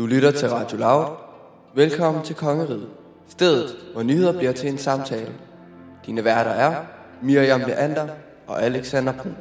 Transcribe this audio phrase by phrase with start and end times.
[0.00, 1.06] Du lytter til Radio Loud.
[1.74, 2.88] Velkommen til Kongeriget.
[3.28, 5.32] Stedet, hvor nyheder bliver til en samtale.
[6.06, 6.84] Dine værter er
[7.22, 8.08] Miriam Leander
[8.46, 9.36] og Alexander Brun.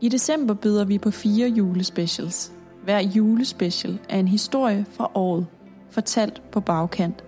[0.00, 2.52] I december byder vi på fire julespecials.
[2.84, 5.46] Hver julespecial er en historie fra året,
[5.90, 7.24] fortalt på bagkant.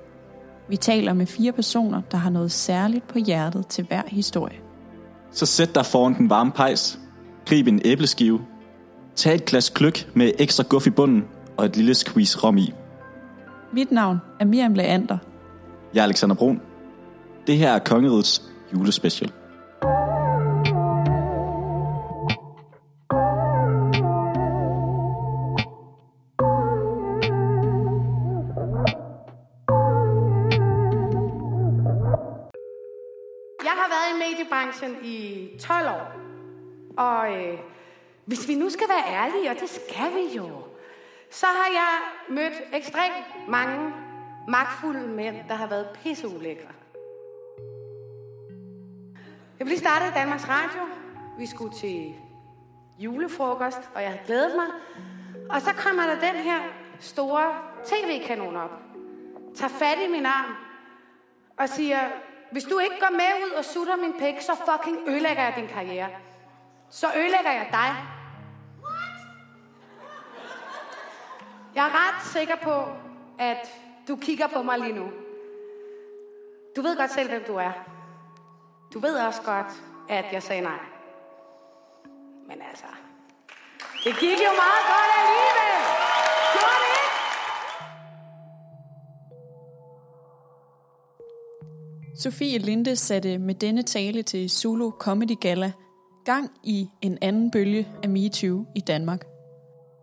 [0.69, 4.57] Vi taler med fire personer, der har noget særligt på hjertet til hver historie.
[5.31, 6.99] Så sæt dig foran den varme pejs.
[7.47, 8.41] Grib en æbleskive.
[9.17, 11.25] Tag et glas kløk med ekstra guf i bunden
[11.57, 12.73] og et lille squeeze rom i.
[13.73, 15.19] Mit navn er Miriam Leander.
[15.95, 16.61] Jeg er Alexander Brun.
[17.47, 19.33] Det her er Kongerigets julespecial.
[33.65, 36.13] Jeg har været i mediebranchen i 12 år.
[36.99, 37.59] Og øh,
[38.25, 40.63] hvis vi nu skal være ærlige, og det skal vi jo,
[41.31, 43.93] så har jeg mødt ekstremt mange
[44.49, 46.69] magtfulde mænd, der har været pisseulækre.
[49.59, 50.81] Jeg blev startet i Danmarks Radio.
[51.39, 52.15] Vi skulle til
[52.99, 54.67] julefrokost, og jeg havde glædet mig.
[55.51, 56.61] Og så kommer der den her
[57.01, 58.71] store tv-kanon op.
[59.57, 60.55] Tager fat i min arm
[61.57, 61.99] og siger,
[62.53, 65.67] hvis du ikke går med ud og sutter min pæk, så fucking ødelægger jeg din
[65.67, 66.09] karriere.
[66.91, 68.12] Så ødelægger jeg dig.
[71.75, 72.85] Jeg er ret sikker på,
[73.39, 73.69] at
[74.09, 75.07] du kigger på mig lige nu.
[76.77, 77.73] Du ved godt selv, hvem du er.
[78.95, 80.79] Du ved også godt, at jeg sagde nej.
[82.49, 82.85] Men altså,
[84.05, 85.81] det gik jo meget godt alligevel.
[86.53, 87.13] Gjorde det ikke?
[92.23, 95.73] Sofie Linde satte med denne tale til Zulu Comedy Gala
[96.25, 99.25] gang i en anden bølge af MeToo i Danmark.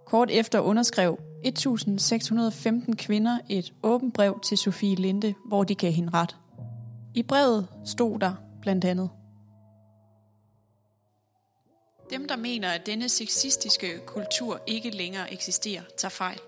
[0.05, 6.09] Kort efter underskrev 1615 kvinder et åbent brev til Sofie Linde, hvor de gav hende
[6.13, 6.35] ret.
[7.15, 9.09] I brevet stod der blandt andet.
[12.09, 16.39] Dem, der mener, at denne sexistiske kultur ikke længere eksisterer, tager fejl.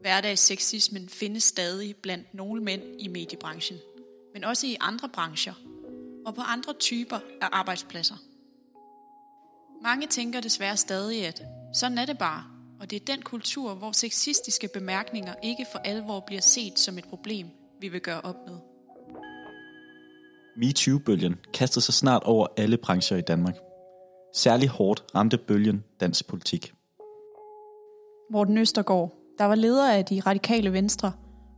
[0.00, 3.78] Hverdagsseksismen findes stadig blandt nogle mænd i mediebranchen,
[4.34, 5.54] men også i andre brancher
[6.26, 8.14] og på andre typer af arbejdspladser.
[9.82, 11.42] Mange tænker desværre stadig, at
[11.74, 16.20] sådan er det bare, og det er den kultur, hvor sexistiske bemærkninger ikke for alvor
[16.26, 17.46] bliver set som et problem,
[17.80, 18.56] vi vil gøre op med.
[20.56, 23.56] MeToo-bølgen kastede sig snart over alle brancher i Danmark.
[24.34, 26.72] Særlig hårdt ramte bølgen dansk politik.
[28.30, 31.12] Morten Østergaard, der var leder af de radikale venstre,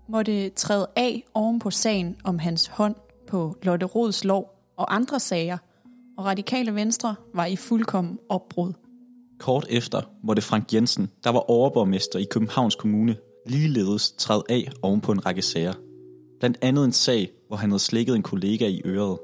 [0.09, 2.95] måtte træde af oven på sagen om hans hånd
[3.29, 5.59] på Lotte Rods lov og andre sager,
[6.19, 8.73] og radikale venstre var i fuldkommen opbrud.
[9.41, 15.01] Kort efter måtte Frank Jensen, der var overborgmester i Københavns Kommune, ligeledes træde af oven
[15.01, 15.73] på en række sager.
[16.41, 19.19] Blandt andet en sag, hvor han havde slikket en kollega i øret.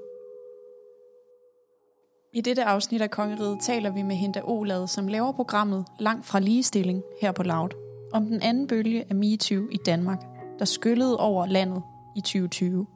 [2.32, 6.40] I dette afsnit af Kongeriget taler vi med Hinda Olad, som laver programmet Langt fra
[6.40, 7.70] ligestilling her på Loud,
[8.12, 10.24] om den anden bølge af MeToo i Danmark,
[10.58, 11.82] der skyllede over landet
[12.16, 12.86] i 2020.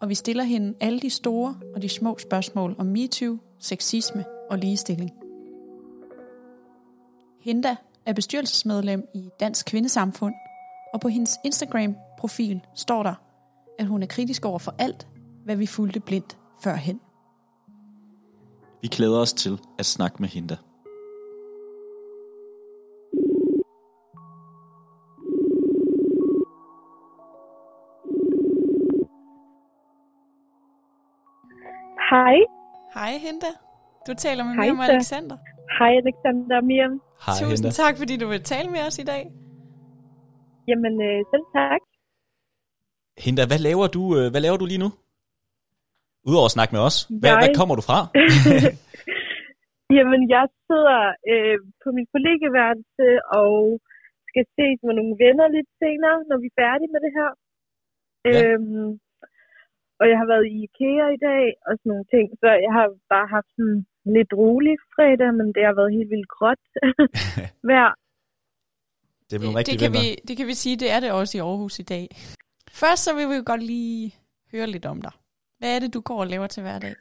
[0.00, 4.58] Og vi stiller hende alle de store og de små spørgsmål om MeToo, sexisme og
[4.58, 5.25] ligestilling.
[7.46, 7.76] Hinda
[8.06, 10.34] er bestyrelsesmedlem i Dansk Kvindesamfund,
[10.94, 13.14] og på hendes Instagram-profil står der,
[13.78, 15.08] at hun er kritisk over for alt,
[15.44, 17.00] hvad vi fulgte blindt førhen.
[18.82, 20.56] Vi glæder os til at snakke med hende.
[32.10, 32.36] Hej.
[32.94, 33.46] Hej Hinda.
[34.06, 34.92] Du taler med Hej, så.
[34.92, 35.36] Alexander.
[35.78, 37.05] Hej Alexander og Miriam.
[37.24, 39.22] Hej, Tusind tak, fordi du vil tale med os i dag.
[40.70, 41.82] Jamen, øh, selv tak.
[43.24, 44.90] Hinda, hvad laver du, øh, hvad laver du lige nu?
[46.28, 46.96] Udover at snakke med os.
[47.20, 47.98] Hvad, Jeg- hvad kommer du fra?
[49.98, 51.00] Jamen, jeg sidder
[51.32, 53.06] øh, på min kollegeværelse
[53.40, 53.52] og
[54.28, 57.30] skal ses med nogle venner lidt senere, når vi er færdige med det her.
[58.34, 58.40] Ja.
[58.40, 58.88] Øhm,
[60.00, 62.86] og jeg har været i IKEA i dag og sådan nogle ting, så jeg har
[63.14, 63.78] bare haft sådan
[64.16, 66.62] lidt rolig fredag, men det har været helt vildt gråt
[67.70, 67.94] vejr.
[69.28, 71.40] Det er Det rigtig kan, vi, det kan vi sige, det er det også i
[71.40, 72.06] Aarhus i dag.
[72.80, 74.14] Først så vil vi godt lige
[74.52, 75.14] høre lidt om dig.
[75.58, 76.94] Hvad er det, du går og laver til hverdag?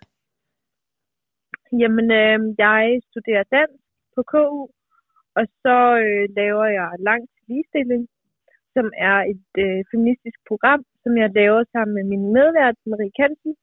[1.81, 3.79] Jamen, øh, jeg studerer dans
[4.15, 4.61] på KU,
[5.37, 8.03] og så øh, laver jeg Langt til Ligestilling,
[8.75, 13.53] som er et øh, feministisk program, som jeg laver sammen med min medvært, Marie Kansen,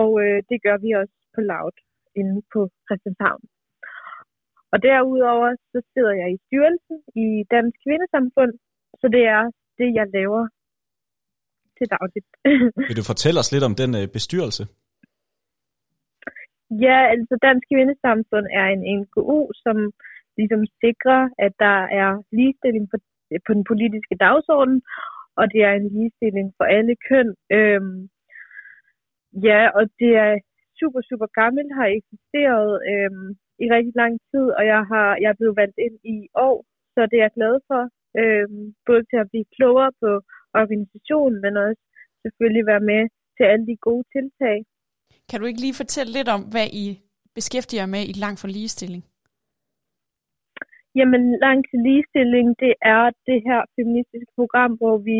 [0.00, 1.76] og øh, det gør vi også på Loud
[2.20, 3.42] inde på Christianshavn.
[4.72, 8.52] Og derudover så sidder jeg i styrelsen i Dansk Kvindesamfund,
[9.00, 9.42] så det er
[9.78, 10.42] det, jeg laver
[11.78, 12.28] til dagligt.
[12.88, 14.64] Vil du fortælle os lidt om den øh, bestyrelse?
[16.86, 19.76] Ja, altså Dansk Kvindesamfund er en NGO, som
[20.38, 22.96] ligesom sikrer, at der er ligestilling på,
[23.46, 24.78] på den politiske dagsorden,
[25.38, 27.28] og det er en ligestilling for alle køn.
[27.56, 27.98] Øhm,
[29.48, 30.32] ja, og det er
[30.82, 33.28] super, super gammelt, har eksisteret øhm,
[33.64, 36.16] i rigtig lang tid, og jeg, har, jeg er blevet valgt ind i
[36.48, 36.56] år,
[36.94, 37.82] så det er jeg glad for.
[38.20, 40.10] Øhm, både til at blive klogere på
[40.62, 41.82] organisationen, men også
[42.24, 43.02] selvfølgelig være med
[43.36, 44.58] til alle de gode tiltag.
[45.28, 46.86] Kan du ikke lige fortælle lidt om, hvad I
[47.38, 49.04] beskæftiger med i Lang for Ligestilling?
[50.98, 55.18] Jamen, Lang til Ligestilling, det er det her feministiske program, hvor vi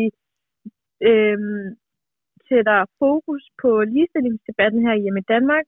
[1.09, 1.65] øhm,
[2.49, 5.65] sætter fokus på ligestillingsdebatten her hjemme i Danmark.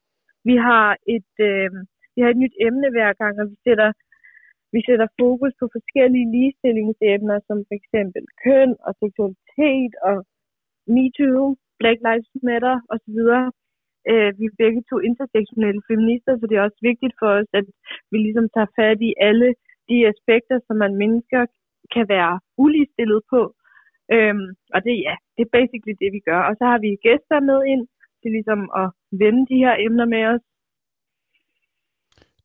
[0.50, 1.70] Vi har et, øh,
[2.16, 3.90] vi har et nyt emne hver gang, og vi sætter,
[4.76, 10.18] vi sætter fokus på forskellige ligestillingsemner, som for eksempel køn og seksualitet og
[10.94, 11.46] MeToo,
[11.80, 13.20] Black Lives Matter osv.
[14.12, 17.68] Øh, vi er begge to intersektionelle feminister, så det er også vigtigt for os, at
[18.12, 19.50] vi ligesom tager fat i alle
[19.90, 21.42] de aspekter, som man mennesker
[21.94, 22.34] kan være
[22.64, 23.42] uligestillet på.
[24.14, 26.42] Øhm, og det, ja, det er basically det, vi gør.
[26.50, 27.84] Og så har vi gæster med ind
[28.22, 28.88] til ligesom at
[29.22, 30.44] vende de her emner med os.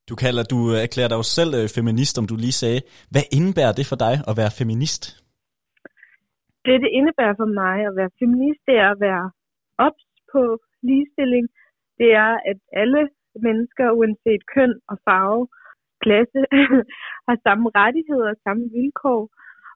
[0.08, 2.80] Du kalder, du erklærer dig jo selv øh, feminist, om du lige sagde.
[3.12, 5.02] Hvad indebærer det for dig at være feminist?
[6.64, 9.26] Det, det indebærer for mig at være feminist, det er at være
[9.86, 10.42] ops på
[10.88, 11.46] ligestilling.
[12.00, 13.02] Det er, at alle
[13.46, 15.42] mennesker, uanset køn og farve,
[16.04, 16.40] klasse,
[17.28, 19.22] har samme rettigheder og samme vilkår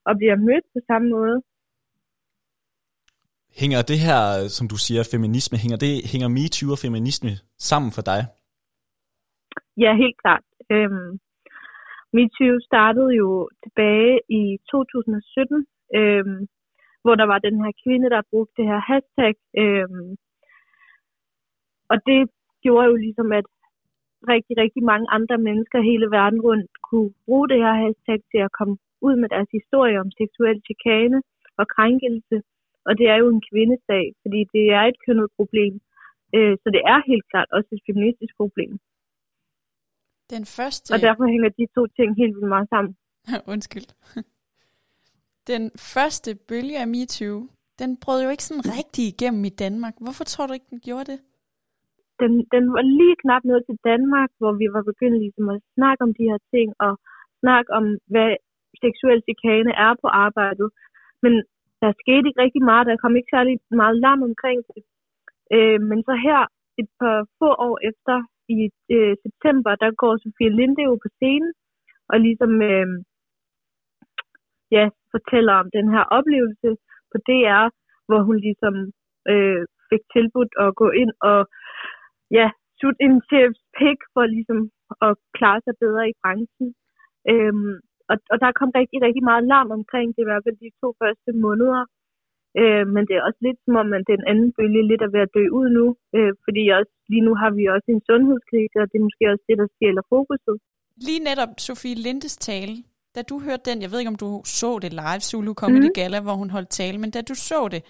[0.09, 1.37] og bliver mødt på samme måde.
[3.61, 4.21] Hænger det her,
[4.57, 7.33] som du siger, feminisme, hænger, det, hænger MeToo og feminisme
[7.71, 8.21] sammen for dig?
[9.85, 10.45] Ja, helt klart.
[10.75, 11.11] Øhm,
[12.15, 13.29] MeToo startede jo
[13.65, 15.67] tilbage i 2017,
[15.99, 16.41] øhm,
[17.05, 19.35] hvor der var den her kvinde, der brugte det her hashtag.
[19.63, 20.11] Øhm,
[21.93, 22.21] og det
[22.65, 23.47] gjorde jo ligesom, at
[24.33, 28.55] rigtig, rigtig mange andre mennesker hele verden rundt kunne bruge det her hashtag til at
[28.59, 31.19] komme ud med deres historie om seksuel chikane
[31.61, 32.37] og krænkelse.
[32.87, 35.75] Og det er jo en kvindesag, fordi det er et kønnet problem.
[36.37, 38.73] Øh, så det er helt klart også et feministisk problem.
[40.35, 40.87] Den første...
[40.95, 42.93] Og derfor hænger de to ting helt vildt meget sammen.
[43.53, 43.89] Undskyld.
[45.53, 45.63] Den
[45.95, 47.39] første bølge af MeToo,
[47.81, 49.95] den brød jo ikke sådan rigtig igennem i Danmark.
[50.05, 51.21] Hvorfor tror du ikke, den gjorde det?
[52.23, 56.01] Den, den var lige knap nået til Danmark, hvor vi var begyndt ligesom at snakke
[56.07, 56.93] om de her ting, og
[57.43, 58.31] snakke om, hvad
[58.85, 60.69] seksuel chikane er på arbejdet.
[61.25, 61.33] Men
[61.85, 64.83] der skete ikke rigtig meget, der kom ikke særlig meget larm omkring det.
[65.57, 66.41] Øh, men så her,
[66.81, 68.17] et par få år efter,
[68.57, 68.59] i
[68.97, 71.53] øh, september, der går Sofie Linde jo på scenen,
[72.11, 72.89] og ligesom øh,
[74.77, 74.85] ja,
[75.15, 76.69] fortæller om den her oplevelse
[77.11, 77.67] på DR,
[78.09, 78.75] hvor hun ligesom
[79.33, 81.41] øh, fik tilbudt at gå ind og
[82.39, 82.47] ja,
[82.81, 84.61] sutte en chefs pick for ligesom
[85.07, 86.69] at klare sig bedre i branchen.
[87.33, 87.75] Øhm,
[88.11, 90.89] og, og der kom rigtig, rigtig meget larm omkring det, i hvert fald de to
[91.01, 91.83] første måneder.
[92.61, 95.23] Øh, men det er også lidt som om, at den anden bølge lidt er ved
[95.27, 95.87] at dø ud nu,
[96.17, 99.45] øh, fordi også, lige nu har vi også en sundhedskrise, og det er måske også
[99.49, 100.57] det, der stjæler fokuset.
[101.07, 102.75] Lige netop Sofie Lindes tale,
[103.15, 104.29] da du hørte den, jeg ved ikke om du
[104.61, 105.97] så det live, Zulu Comedy mm.
[105.99, 107.83] Gala, hvor hun holdt tale, men da du så det,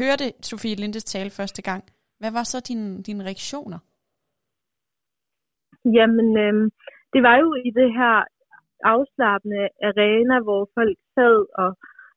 [0.00, 1.82] hørte Sofie Lindes tale første gang,
[2.20, 3.80] hvad var så dine, dine reaktioner?
[5.96, 6.54] Jamen, øh,
[7.12, 8.14] det var jo i det her
[8.92, 11.70] afslappende arena, hvor folk sad og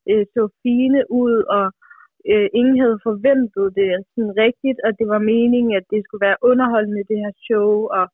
[0.10, 1.66] øh, så fine ud, og
[2.32, 6.44] øh, ingen havde forventet det sådan rigtigt, og det var meningen, at det skulle være
[6.50, 8.06] underholdende, det her show, og,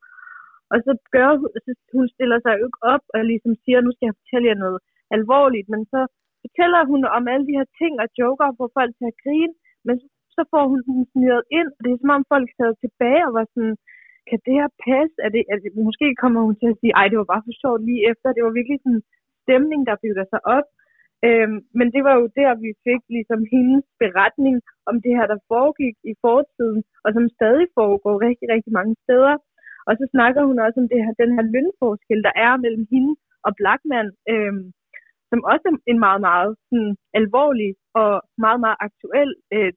[0.71, 3.91] og så gør hun, så hun stiller sig jo ikke op og ligesom siger, nu
[3.93, 4.79] skal jeg fortælle jer noget
[5.17, 6.01] alvorligt, men så
[6.43, 9.55] fortæller hun om alle de her ting og joker for folk til at grine,
[9.87, 9.95] men
[10.35, 13.33] så får hun den snyret ind, og det er som om folk sad tilbage og
[13.39, 13.77] var sådan,
[14.29, 15.17] kan det her passe?
[15.25, 17.55] Er det, er det, måske kommer hun til at sige, ej, det var bare for
[17.61, 18.27] sjovt lige efter.
[18.35, 19.07] Det var virkelig sådan en
[19.43, 20.67] stemning, der bygger sig op.
[21.27, 24.55] Øhm, men det var jo der, vi fik ligesom hendes beretning
[24.89, 29.35] om det her, der foregik i fortiden, og som stadig foregår rigtig, rigtig mange steder.
[29.87, 33.13] Og så snakker hun også om det her, den her lønforskel, der er mellem hende
[33.47, 34.63] og Blackman, øhm,
[35.29, 38.11] som også er en meget, meget sådan, alvorlig og
[38.45, 39.71] meget, meget aktuel øh,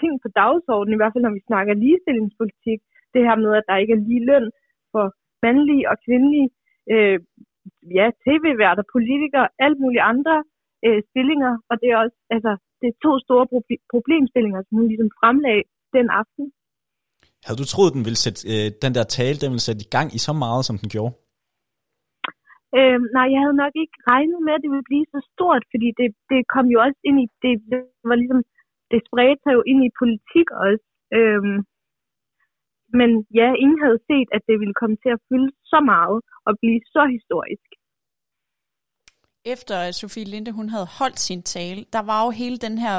[0.00, 2.80] ting på dagsordenen, i hvert fald når vi snakker ligestillingspolitik.
[3.14, 4.46] Det her med, at der ikke er lige løn
[4.92, 5.04] for
[5.44, 6.48] mandlige og kvindelige
[6.92, 7.18] øh,
[7.98, 10.36] ja, tv-værter, politikere, alt muligt andre
[10.86, 14.86] øh, stillinger, og det er også altså, det er to store pro- problemstillinger, som hun
[14.92, 15.64] ligesom fremlagde
[15.96, 16.44] den aften.
[17.44, 20.08] Havde du troet, den ville sætte, øh, den der tale, den ville sætte i gang
[20.16, 21.14] i så meget, som den gjorde?
[22.78, 25.88] Øhm, nej, jeg havde nok ikke regnet med, at det ville blive så stort, fordi
[26.00, 27.78] det, det kom jo også ind i, det, det
[28.10, 28.40] var ligesom,
[28.90, 30.84] det spredte sig jo ind i politik også.
[31.18, 31.58] Øhm,
[32.98, 36.52] men ja, ingen havde set, at det ville komme til at fylde så meget og
[36.60, 37.68] blive så historisk.
[39.44, 42.98] Efter at Sofie Linde hun havde holdt sin tale, der var jo hele den her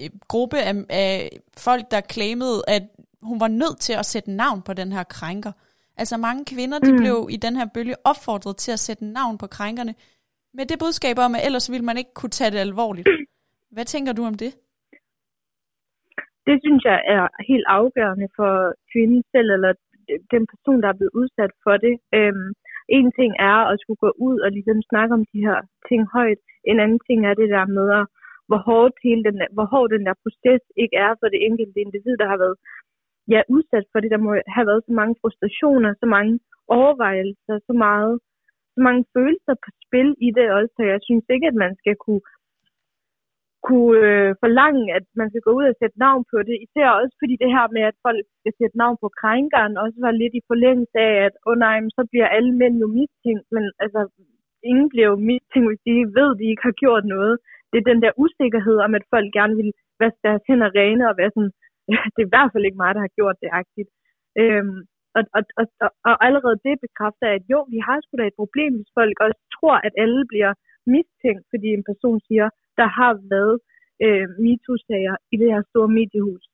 [0.00, 1.12] øh, gruppe af, af
[1.66, 2.82] folk, der claimede, at
[3.22, 5.52] hun var nødt til at sætte navn på den her krænker.
[5.96, 6.98] Altså mange kvinder, de mm.
[6.98, 9.94] blev i den her bølge opfordret til at sætte navn på krænkerne,
[10.54, 13.08] med det budskab om, at ellers ville man ikke kunne tage det alvorligt.
[13.74, 14.56] Hvad tænker du om det?
[16.46, 18.52] Det synes jeg er helt afgørende for
[18.92, 19.72] kvinden selv, eller
[20.34, 21.94] den person, der er blevet udsat for det.
[22.18, 22.48] Øhm,
[22.98, 26.40] en ting er at skulle gå ud og ligesom snakke om de her ting højt.
[26.70, 27.86] En anden ting er det der med,
[28.48, 31.78] hvor hårdt, hele den, der, hvor hård den der proces ikke er for det enkelte
[31.84, 32.56] individ, der har været
[33.34, 34.10] ja, udsat for det.
[34.14, 36.34] Der må have været så mange frustrationer, så mange
[36.78, 38.14] overvejelser, så meget
[38.74, 41.96] så mange følelser på spil i det også, så jeg synes ikke, at man skal
[42.04, 42.22] kunne,
[43.70, 46.56] kunne øh, forlange, at man skal gå ud og sætte navn på det.
[46.66, 50.20] Især også fordi det her med, at folk skal sætte navn på krænkeren, også var
[50.22, 54.00] lidt i forlængelse af, at oh nej, så bliver alle mænd jo mistænkt, men altså,
[54.70, 57.34] ingen bliver jo mistænkt, hvis de ved, at de ikke har gjort noget.
[57.70, 59.70] Det er den der usikkerhed om, at folk gerne vil
[60.02, 61.52] vaske deres hænder rene og være sådan,
[62.14, 63.90] det er i hvert fald ikke mig, der har gjort det agtigt.
[64.40, 64.78] Øhm,
[65.16, 65.66] og, og, og,
[66.08, 69.40] og allerede det bekræfter, at jo, vi har sgu da et problem, hvis folk også
[69.56, 70.52] tror, at alle bliver
[70.94, 72.46] mistænkt, fordi en person siger,
[72.80, 73.56] der har været
[74.04, 76.44] øh, MeToo-sager i det her store mediehus.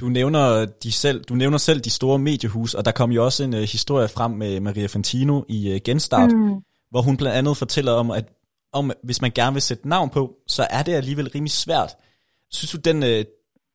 [0.00, 0.44] Du nævner,
[0.82, 3.64] de selv, du nævner selv de store mediehus, og der kom jo også en uh,
[3.76, 6.54] historie frem med Maria Fantino i uh, Genstart, mm.
[6.90, 8.26] hvor hun blandt andet fortæller om, at
[8.78, 10.22] om, hvis man gerne vil sætte navn på,
[10.56, 11.90] så er det alligevel rimelig svært.
[12.56, 13.20] Synes du, den, uh,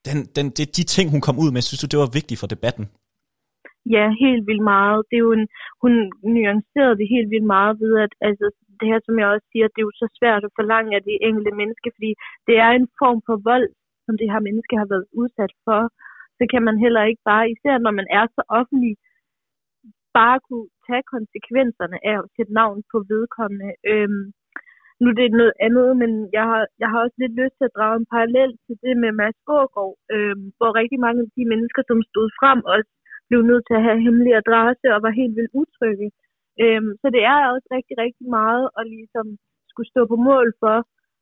[0.07, 2.47] den, den, det, de ting, hun kom ud med, synes du, det var vigtigt for
[2.55, 2.85] debatten?
[3.95, 4.99] Ja, helt vildt meget.
[5.09, 5.47] Det er jo en,
[5.83, 5.93] hun
[6.35, 8.47] nuancerede det helt vildt meget ved, at altså,
[8.79, 11.13] det her, som jeg også siger, det er jo så svært at forlange af de
[11.27, 12.11] enkelte mennesker, fordi
[12.47, 13.67] det er en form for vold,
[14.05, 15.81] som det her menneske har været udsat for.
[16.37, 18.93] Så kan man heller ikke bare, især når man er så offentlig,
[20.19, 23.71] bare kunne tage konsekvenserne af at sætte navn på vedkommende.
[23.91, 24.23] Øhm,
[25.01, 27.75] nu er det noget andet, men jeg har, jeg har også lidt lyst til at
[27.77, 31.81] drage en parallel til det med Mads Gårdgaard, øhm, hvor rigtig mange af de mennesker,
[31.89, 32.91] som stod frem, også
[33.27, 36.07] blev nødt til at have hemmelig adresse og var helt vildt utrygge.
[36.63, 39.27] Øhm, så det er også rigtig, rigtig meget at ligesom
[39.71, 40.77] skulle stå på mål for.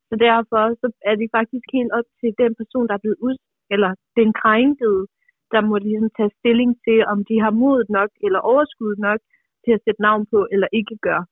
[0.09, 3.37] Så derfor så er det faktisk helt op til den person, der er blevet ud,
[3.73, 5.01] eller den krænkede,
[5.53, 9.19] der må ligesom tage stilling til, om de har mod nok eller overskud nok
[9.63, 11.25] til at sætte navn på, eller ikke gøre.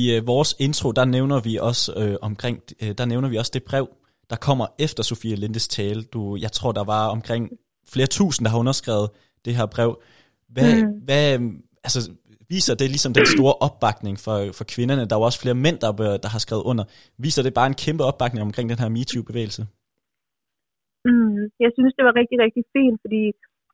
[0.00, 3.52] I øh, vores intro, der nævner vi også øh, omkring, øh, der nævner vi også
[3.54, 3.86] det brev,
[4.30, 6.02] der kommer efter Sofie Lindes tale.
[6.14, 7.42] Du, jeg tror, der var omkring
[7.92, 9.08] flere tusind, der har underskrevet
[9.44, 9.90] det her brev.
[10.48, 10.92] Hvad, mm.
[11.06, 11.26] hvad,
[11.86, 12.00] altså,
[12.54, 15.06] viser det ligesom den store opbakning for, for kvinderne?
[15.06, 16.84] Der er jo også flere mænd, der, øh, der har skrevet under.
[17.24, 19.62] Viser det bare en kæmpe opbakning omkring den her MeToo-bevægelse?
[21.08, 23.22] Mm, jeg synes, det var rigtig, rigtig fint, fordi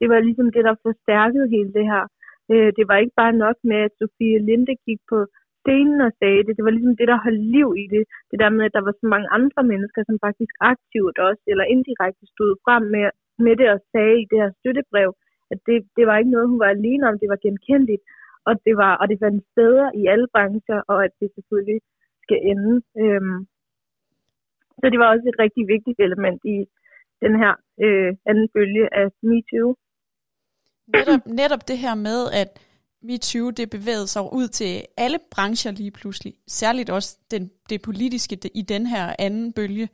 [0.00, 2.04] det var ligesom det, der forstærkede hele det her.
[2.52, 5.18] Øh, det var ikke bare nok med, at Sofie Linde gik på
[5.62, 6.52] scenen og sagde det.
[6.58, 8.02] Det var ligesom det, der holdt liv i det.
[8.30, 11.72] Det der med, at der var så mange andre mennesker, som faktisk aktivt også, eller
[11.74, 13.06] indirekte stod frem med,
[13.44, 15.10] med det og sagde i det her støttebrev,
[15.52, 17.18] at det, det var ikke noget, hun var alene om.
[17.22, 18.04] Det var genkendeligt,
[18.49, 21.80] og det, var, og det fandt steder i alle brancher, og at det selvfølgelig
[22.25, 22.75] skal ende.
[23.02, 23.38] Øhm,
[24.80, 26.58] så det var også et rigtig vigtigt element i
[27.25, 27.52] den her
[27.84, 29.70] øh, anden bølge af MeToo.
[30.96, 32.50] Netop, netop det her med, at
[33.02, 36.34] MeToo det bevægede sig ud til alle brancher lige pludselig.
[36.46, 39.88] Særligt også den, det politiske i den her anden bølge.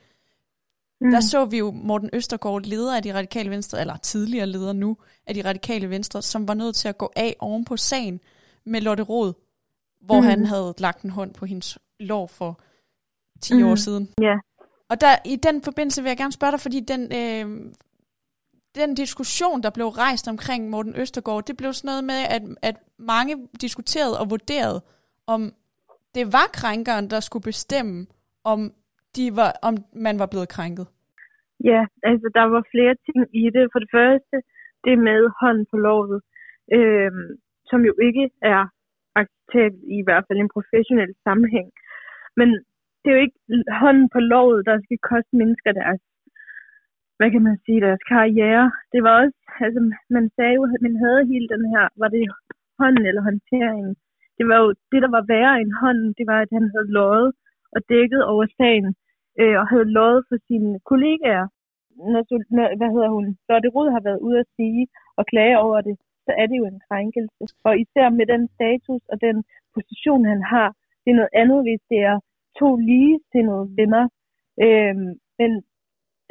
[1.00, 1.10] Mm.
[1.10, 4.96] Der så vi jo Morten Østergaard, leder af de radikale venstre, eller tidligere leder nu
[5.26, 8.20] af de radikale venstre, som var nødt til at gå af oven på sagen
[8.64, 9.32] med Lotte Rod,
[10.00, 10.26] hvor mm.
[10.26, 12.60] han havde lagt en hånd på hendes lov for
[13.40, 13.68] 10 mm.
[13.68, 14.08] år siden.
[14.22, 14.38] Yeah.
[14.90, 17.46] Og der, i den forbindelse vil jeg gerne spørge dig, fordi den, øh,
[18.74, 22.76] den diskussion, der blev rejst omkring Morten Østergaard, det blev sådan noget med, at, at
[22.98, 24.80] mange diskuterede og vurderede,
[25.26, 25.40] om
[26.14, 28.06] det var krænkeren, der skulle bestemme,
[28.44, 28.72] om,
[29.16, 29.74] de var, om
[30.06, 30.86] man var blevet krænket.
[31.64, 33.64] Ja, altså der var flere ting i det.
[33.72, 34.36] For det første,
[34.84, 36.20] det med hånden på lovet,
[36.78, 37.12] øh,
[37.70, 38.62] som jo ikke er
[39.20, 41.68] acceptabelt i hvert fald en professionel sammenhæng.
[42.38, 42.48] Men
[43.00, 43.40] det er jo ikke
[43.82, 46.00] hånden på lovet, der skal koste mennesker deres
[47.18, 48.66] hvad kan man sige, deres karriere.
[48.92, 49.80] Det var også, altså
[50.16, 52.22] man sagde jo, at man havde hele den her, var det
[52.80, 53.94] hånden eller håndteringen.
[54.38, 57.32] Det var jo det, der var værre end hånden, det var, at han havde løjet
[57.74, 58.88] og dækket over sagen,
[59.40, 61.46] øh, og havde løjet for sine kollegaer.
[62.12, 62.22] Når,
[62.56, 63.26] når, hvad hedder hun?
[63.48, 64.82] Lotte Rud har været ude at sige
[65.18, 65.96] og klage over det
[66.28, 67.42] så er det jo en krænkelse.
[67.68, 69.36] Og især med den status og den
[69.76, 70.68] position, han har,
[71.02, 72.18] det er noget andet, hvis det er
[72.60, 74.04] to lige til nogle venner.
[74.64, 75.50] Øhm, men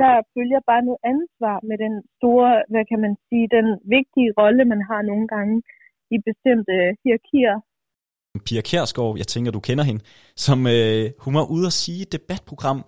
[0.01, 4.63] der følger bare noget ansvar med den store, hvad kan man sige, den vigtige rolle,
[4.73, 5.55] man har nogle gange
[6.15, 7.55] i bestemte hierarkier.
[8.45, 10.01] Pia Kjærsgaard, jeg tænker, du kender hende,
[10.45, 12.79] som øh, hun var ude at sige et debatprogram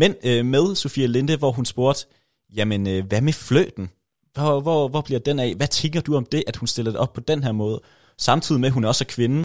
[0.00, 2.06] men, øh, med Sofia Linde, hvor hun spurgte,
[2.56, 3.90] jamen, øh, hvad med fløten?
[4.36, 5.50] Hvor, hvor, hvor bliver den af?
[5.58, 7.78] Hvad tænker du om det, at hun stiller det op på den her måde?
[8.28, 9.40] Samtidig med, at hun også er kvinde.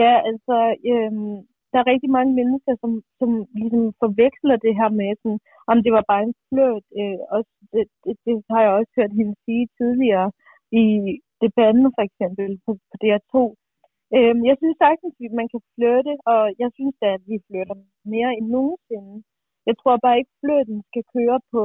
[0.00, 0.56] Ja, altså,
[0.92, 1.36] øhm,
[1.70, 5.40] der er rigtig mange mennesker, som, som ligesom forveksler det her med, sådan,
[5.72, 6.84] om det var bare en fløt.
[7.00, 10.28] Øh, også, det, det, det, har jeg også hørt hende sige tidligere
[10.82, 10.84] i
[11.44, 13.34] debatten, for eksempel, på, på DR2.
[14.16, 17.76] Øhm, jeg synes sagtens, at man kan flirte, og jeg synes da, at vi flytter
[18.14, 19.14] mere end nogensinde.
[19.68, 21.62] Jeg tror bare ikke, at fløten skal køre på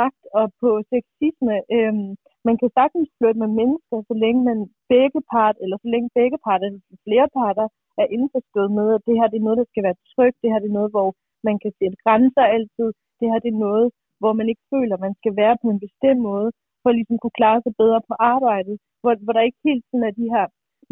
[0.00, 1.56] magt og på sexisme.
[1.76, 2.08] Øhm,
[2.48, 4.58] man kan sagtens flytte med mennesker, så længe man
[4.94, 7.66] begge part, eller så længe begge parter, eller flere parter,
[8.02, 10.60] er indforstået med, at det her det er noget, der skal være trygt, det her
[10.62, 11.08] det er noget, hvor
[11.48, 12.88] man kan sætte grænser altid,
[13.20, 13.86] det her det er noget,
[14.20, 16.48] hvor man ikke føler, at man skal være på en bestemt måde,
[16.80, 20.08] for at ligesom kunne klare sig bedre på arbejdet, hvor, hvor der ikke helt sådan
[20.08, 20.46] er de her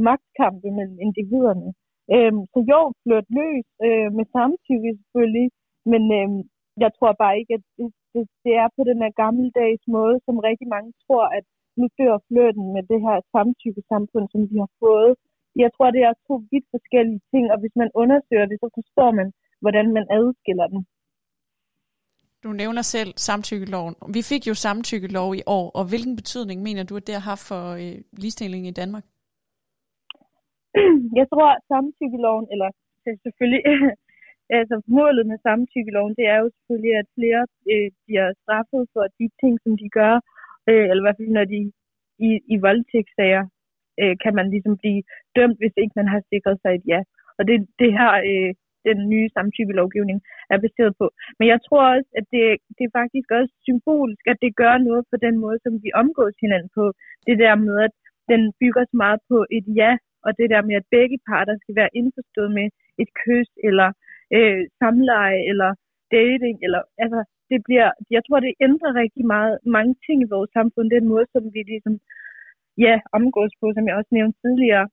[0.09, 1.69] magtkampe mellem individerne.
[2.15, 5.49] Øhm, så jo, flytte løs øh, med samtykke selvfølgelig,
[5.93, 6.41] men øhm,
[6.85, 7.65] jeg tror bare ikke, at
[8.15, 11.45] det, det, er på den her gammeldags måde, som rigtig mange tror, at
[11.79, 15.13] nu dør flirten med det her samtykkesamfund, som vi har fået.
[15.63, 19.11] Jeg tror, det er to vidt forskellige ting, og hvis man undersøger det, så forstår
[19.19, 19.29] man,
[19.63, 20.81] hvordan man adskiller dem.
[22.45, 23.95] Du nævner selv samtykkeloven.
[24.17, 27.45] Vi fik jo samtykkelov i år, og hvilken betydning mener du, at det har haft
[27.51, 29.05] for øh, ligestilling i Danmark?
[31.19, 32.69] Jeg tror, at samtykkeloven, eller
[33.25, 33.63] selvfølgelig
[34.59, 37.43] altså målet med samtykkeloven, det er jo selvfølgelig, at flere
[37.73, 40.15] øh, bliver straffet for de ting, som de gør,
[40.69, 41.61] øh, eller i hvert fald når de
[42.29, 43.45] i, i voldtægtssager,
[44.01, 45.03] øh, kan man ligesom blive
[45.37, 47.01] dømt, hvis ikke man har sikret sig et ja.
[47.39, 48.53] Og det, det her, øh,
[48.89, 50.19] den nye samtykkelovgivning
[50.53, 51.07] er baseret på.
[51.39, 52.45] Men jeg tror også, at det,
[52.77, 56.37] det er faktisk også symbolisk, at det gør noget på den måde, som vi omgås
[56.45, 56.85] hinanden på.
[57.29, 57.95] Det der med, at
[58.33, 59.93] den bygger så meget på et ja,
[60.27, 62.67] og det der med, at begge parter skal være indforstået med
[63.03, 63.89] et kys, eller
[64.37, 65.71] øh, samleje eller
[66.17, 70.51] dating, eller altså, det bliver, jeg tror, det ændrer rigtig meget, mange ting i vores
[70.57, 71.95] samfund, den måde, som vi ligesom,
[72.87, 74.87] ja, omgås på, som jeg også nævnte tidligere.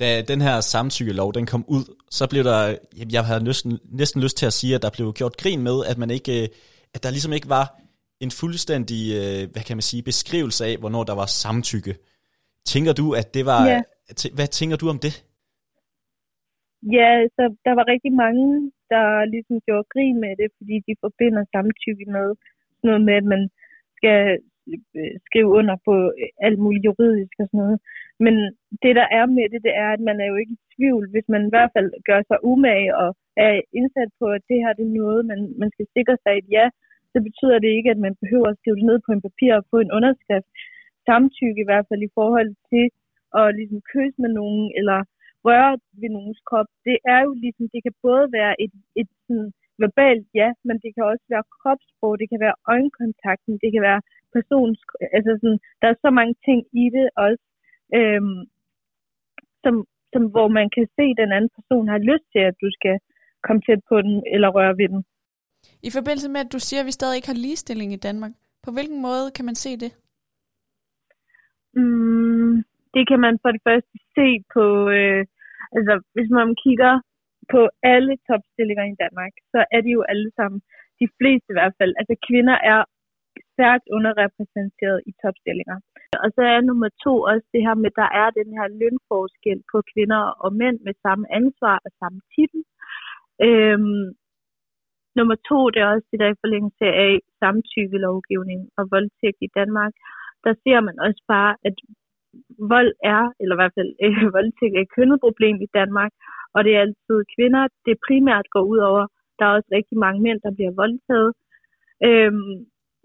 [0.00, 2.60] Da den her samtykkelov, den kom ud, så blev der,
[3.16, 5.98] jeg havde næsten, næsten lyst til at sige, at der blev gjort grin med, at
[5.98, 6.34] man ikke,
[6.94, 7.66] at der ligesom ikke var
[8.20, 11.94] en fuldstændig, øh, hvad kan man sige, beskrivelse af, hvornår der var samtykke.
[12.64, 13.80] Tænker du, at det var, ja.
[14.34, 15.24] hvad tænker du om det?
[16.82, 21.44] Ja, så der var rigtig mange, der ligesom gjorde grin med det, fordi de forbinder
[21.52, 22.28] samtykke med
[22.86, 23.42] noget med, at man
[23.96, 24.20] skal
[24.98, 27.78] øh, skrive under på øh, alt muligt juridisk og sådan noget.
[28.24, 28.34] Men
[28.82, 31.04] det, der er med det, det er, at man er jo ikke i tvivl.
[31.10, 34.72] Hvis man i hvert fald gør sig umage og er indsat på, at det her
[34.78, 36.66] det er noget, man, man skal sikre sig et ja,
[37.12, 39.64] så betyder det ikke, at man behøver at skrive det ned på en papir og
[39.70, 40.48] få en underskrift.
[41.06, 42.84] Samtykke i hvert fald i forhold til
[43.40, 44.98] at ligesom kysse med nogen, eller
[45.48, 49.50] røre ved nogens krop, det er jo ligesom, det kan både være et, et sådan,
[49.84, 54.00] verbalt ja, men det kan også være kropssprog, det kan være øjenkontakten, det kan være
[54.32, 54.78] persons,
[55.16, 57.44] altså sådan, der er så mange ting i det også,
[57.98, 58.40] øhm,
[59.64, 59.74] som,
[60.12, 62.96] som, hvor man kan se, at den anden person har lyst til, at du skal
[63.46, 65.02] komme tæt på den eller røre ved den.
[65.88, 68.32] I forbindelse med, at du siger, at vi stadig ikke har ligestilling i Danmark,
[68.64, 69.90] på hvilken måde kan man se det?
[71.78, 72.54] Mm,
[72.94, 74.64] det kan man for det første se på,
[74.98, 75.26] øh,
[75.76, 76.92] altså hvis man kigger
[77.52, 77.60] på
[77.92, 80.60] alle topstillinger i Danmark, så er de jo alle sammen,
[81.00, 82.80] de fleste i hvert fald, altså kvinder er
[83.54, 85.78] stærkt underrepræsenteret i topstillinger.
[86.24, 89.58] Og så er nummer to også det her med, at der er den her lønforskel
[89.72, 92.60] på kvinder og mænd med samme ansvar og samme titel.
[93.46, 94.04] Øhm,
[95.18, 99.94] nummer to, det er også det der i forlængelse af samtykkelovgivning og voldtægt i Danmark.
[100.44, 101.76] Der ser man også bare, at
[102.72, 105.18] vold er, eller i hvert fald øh, voldtægt er et kønnet
[105.66, 106.12] i Danmark,
[106.54, 109.04] og det er altid kvinder, det primært går ud over.
[109.38, 111.32] Der er også rigtig mange mænd, der bliver voldtaget.
[112.08, 112.54] Øhm,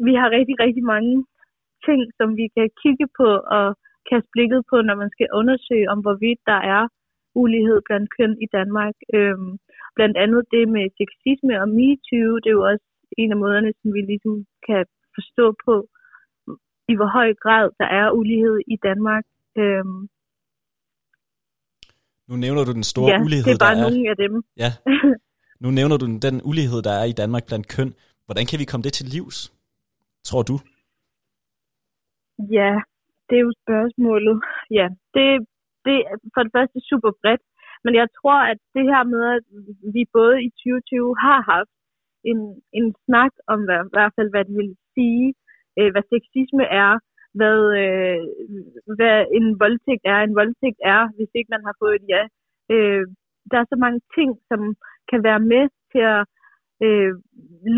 [0.07, 1.25] vi har rigtig, rigtig mange
[1.85, 3.67] ting, som vi kan kigge på og
[4.09, 6.83] kaste blikket på, når man skal undersøge, om hvorvidt der er
[7.35, 8.95] ulighed blandt køn i Danmark.
[9.17, 9.51] Øhm,
[9.95, 12.85] blandt andet det med sexisme og MeToo, det er jo også
[13.17, 14.35] en af måderne, som vi ligesom
[14.67, 14.85] kan
[15.15, 15.75] forstå på,
[16.91, 19.23] i hvor høj grad der er ulighed i Danmark.
[19.61, 19.99] Øhm,
[22.29, 24.33] nu nævner du den store ja, ulighed, det er bare der nogle af dem.
[24.63, 24.71] Ja.
[25.63, 27.89] Nu nævner du den, den ulighed, der er i Danmark blandt køn.
[28.25, 29.37] Hvordan kan vi komme det til livs,
[30.27, 30.55] tror du?
[32.57, 32.73] Ja,
[33.27, 34.35] det er jo spørgsmålet.
[34.77, 35.25] Ja, det,
[35.87, 37.43] det er for det første super bredt,
[37.85, 39.45] men jeg tror, at det her med, at
[39.95, 41.73] vi både i 2020 har haft
[42.31, 42.39] en,
[42.79, 45.27] en snak om, hvad, i hvert fald hvad det vil sige,
[45.79, 46.91] øh, hvad sexisme er,
[47.37, 48.19] hvad, øh,
[48.97, 50.19] hvad en voldtægt er.
[50.19, 52.23] En voldtægt er, hvis ikke man har fået et ja.
[52.73, 53.05] Øh,
[53.51, 54.61] der er så mange ting, som
[55.09, 56.23] kan være med til at
[56.85, 57.13] øh,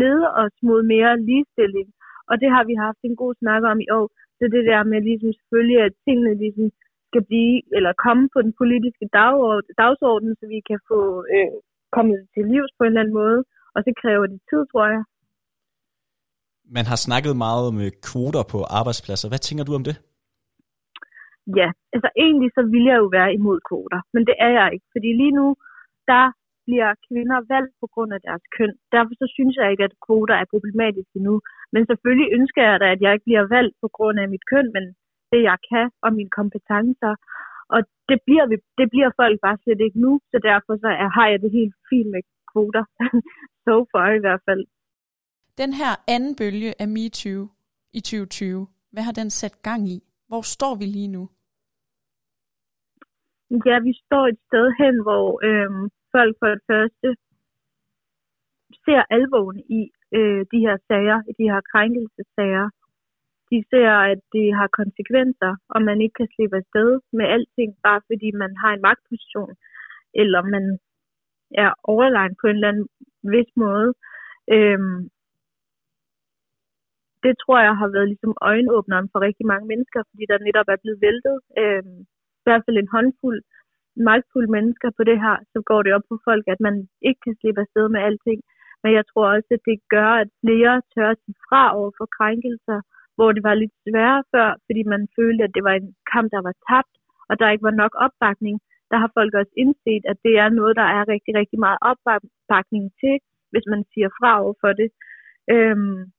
[0.00, 1.88] lede os mod mere ligestilling.
[2.30, 4.06] Og det har vi haft en god snak om i år.
[4.38, 6.66] Så det der med ligesom selvfølgelig, at tingene ligesom
[7.08, 9.06] skal blive, eller komme på den politiske
[9.80, 11.00] dagsorden, så vi kan få
[11.34, 11.50] øh,
[11.96, 13.40] kommet til livs på en eller anden måde.
[13.74, 15.02] Og så kræver det tid, tror jeg.
[16.76, 17.76] Man har snakket meget om
[18.08, 19.28] kvoter på arbejdspladser.
[19.28, 19.96] Hvad tænker du om det?
[21.60, 24.86] Ja, altså egentlig så vil jeg jo være imod kvoter, men det er jeg ikke.
[24.94, 25.46] Fordi lige nu,
[26.10, 26.24] der
[26.66, 28.72] bliver kvinder valgt på grund af deres køn.
[28.94, 31.34] Derfor så synes jeg ikke, at kvoter er problematiske nu.
[31.72, 34.68] Men selvfølgelig ønsker jeg da, at jeg ikke bliver valgt på grund af mit køn,
[34.76, 34.84] men
[35.32, 37.12] det jeg kan og mine kompetencer.
[37.74, 41.08] Og det bliver, vi, det bliver folk bare slet ikke nu, så derfor så er,
[41.18, 42.84] har jeg det helt fint med kvoter.
[43.66, 44.62] so far i hvert fald.
[45.62, 47.42] Den her anden bølge af MeToo
[47.98, 49.98] i 2020, hvad har den sat gang i?
[50.28, 51.22] Hvor står vi lige nu?
[53.68, 57.08] Ja, vi står et sted hen, hvor øhm, folk for det første
[58.84, 59.80] ser alvoren i
[60.18, 62.66] øh, de her sager, i de her krænkelsesager.
[63.50, 68.00] De ser, at det har konsekvenser, og man ikke kan slippe afsted med alting, bare
[68.08, 69.54] fordi man har en magtposition,
[70.22, 70.64] eller man
[71.64, 72.88] er overlegen på en eller anden
[73.34, 73.88] vis måde.
[74.56, 75.00] Øhm,
[77.26, 80.82] det tror jeg har været ligesom øjenåbneren for rigtig mange mennesker, fordi der netop er
[80.82, 81.36] blevet væltet.
[81.60, 81.82] øh,
[82.40, 83.40] I hvert fald en håndfuld
[84.08, 86.74] magtfulde mennesker på det her, så går det op på folk, at man
[87.08, 88.40] ikke kan slippe afsted med alting.
[88.82, 92.06] Men jeg tror også, at det gør, at flere tør at sige fra over for
[92.16, 92.78] krænkelser,
[93.16, 96.42] hvor det var lidt sværere før, fordi man følte, at det var en kamp, der
[96.48, 96.94] var tabt,
[97.28, 98.56] og der ikke var nok opbakning.
[98.90, 102.84] Der har folk også indset, at det er noget, der er rigtig, rigtig meget opbakning
[103.00, 103.14] til,
[103.52, 104.88] hvis man siger fra over for det.
[105.54, 106.15] Øhm.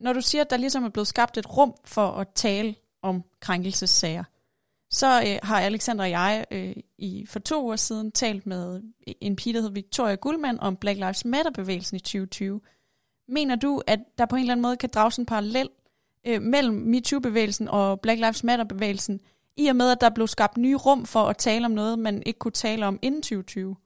[0.00, 3.22] Når du siger, at der ligesom er blevet skabt et rum for at tale om
[3.40, 4.24] krænkelsessager,
[4.90, 9.14] så øh, har Alexander og jeg øh, i for to uger siden talt med øh,
[9.20, 12.60] en pige, der hedder Victoria Guldman, om Black Lives Matter-bevægelsen i 2020.
[13.28, 15.68] Mener du, at der på en eller anden måde kan drages en parallel
[16.28, 19.20] øh, mellem MeToo-bevægelsen og Black Lives Matter-bevægelsen,
[19.62, 22.22] i og med, at der blev skabt nye rum for at tale om noget, man
[22.26, 23.76] ikke kunne tale om inden 2020?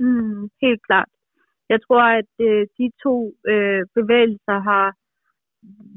[0.00, 1.10] Mm, helt klart.
[1.72, 3.14] Jeg tror, at øh, de to
[3.52, 4.86] øh, bevægelser har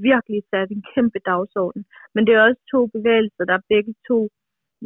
[0.09, 1.81] virkelig sat en kæmpe dagsorden.
[2.13, 4.19] Men det er også to bevægelser, der begge to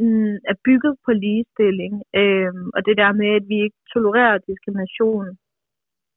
[0.02, 1.94] mm, er bygget på ligestilling.
[2.20, 5.26] Øhm, og det der med, at vi ikke tolererer diskrimination,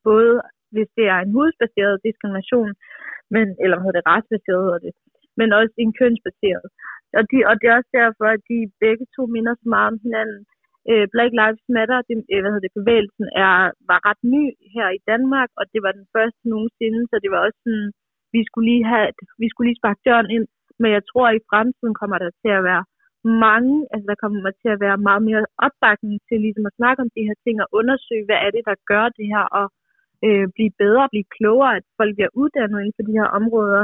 [0.08, 0.34] både
[0.74, 2.72] hvis det er en hudsbaseret diskrimination,
[3.34, 4.94] men, eller hvad hedder det, retsbaseret hedder det,
[5.40, 6.68] men også en kønsbaseret.
[7.18, 10.00] Og, de, og det er også derfor, at de begge to minder så meget om
[10.06, 10.42] hinanden.
[10.92, 13.56] Øh, Black Lives Matter, det, øh, hvad hedder det, bevægelsen er,
[13.90, 14.44] var ret ny
[14.76, 17.90] her i Danmark, og det var den første nogensinde, så det var også sådan,
[18.34, 19.08] vi skulle lige have,
[19.42, 20.46] vi skulle lige sparke døren ind,
[20.82, 22.84] men jeg tror, at i fremtiden kommer der til at være
[23.46, 27.10] mange, altså der kommer til at være meget mere opbakning til ligesom at snakke om
[27.16, 29.66] de her ting og undersøge, hvad er det, der gør det her, og
[30.26, 33.84] øh, blive bedre, blive klogere, at folk bliver uddannet inden for de her områder.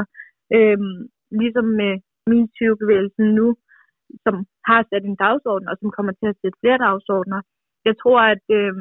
[0.56, 0.78] Øh,
[1.40, 1.92] ligesom med
[2.30, 3.46] MeToo-bevægelsen nu,
[4.24, 4.34] som
[4.68, 7.40] har sat en dagsorden, og som kommer til at sætte flere dagsordner.
[7.88, 8.72] Jeg tror, at øh,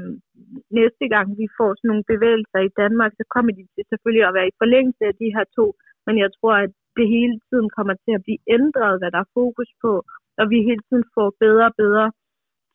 [0.80, 4.36] næste gang vi får sådan nogle bevægelser i Danmark, så kommer de til selvfølgelig at
[4.38, 5.66] være i forlængelse af de her to,
[6.06, 9.34] men jeg tror, at det hele tiden kommer til at blive ændret, hvad der er
[9.40, 9.94] fokus på,
[10.40, 12.08] og vi hele tiden får bedre og bedre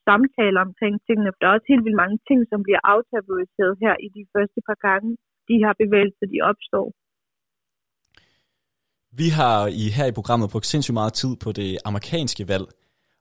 [0.09, 1.31] samtaler omkring tingene.
[1.33, 4.61] For der er også helt vildt mange ting, som bliver aftabuiseret her i de første
[4.69, 5.11] par gange,
[5.51, 6.87] de her bevægelser, de opstår.
[9.21, 12.66] Vi har i her i programmet brugt sindssygt meget tid på det amerikanske valg,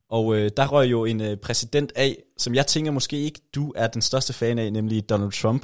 [0.09, 3.73] og øh, der røg jo en øh, præsident af, som jeg tænker måske ikke du
[3.75, 5.63] er den største fan af, nemlig Donald Trump.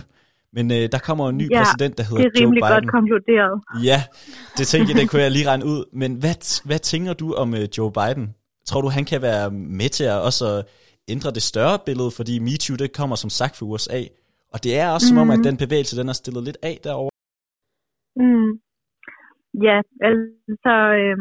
[0.53, 2.35] Men øh, der kommer en ny ja, præsident, der hedder Joe Biden.
[2.35, 3.55] det er rimelig godt konkluderet.
[3.89, 3.99] Ja,
[4.57, 5.81] det tænker jeg, det kunne jeg lige regne ud.
[6.01, 8.25] Men hvad, hvad tænker du om øh, Joe Biden?
[8.67, 10.63] Tror du, han kan være med til at også
[11.13, 12.11] ændre det større billede?
[12.11, 13.99] Fordi MeToo, det kommer som sagt fra USA.
[14.53, 15.09] Og det er også mm.
[15.09, 15.47] som om, at mhm.
[15.47, 17.15] den bevægelse, den er stillet lidt af derovre.
[18.23, 18.51] Mm.
[19.67, 19.77] Ja,
[20.09, 21.17] altså, øh,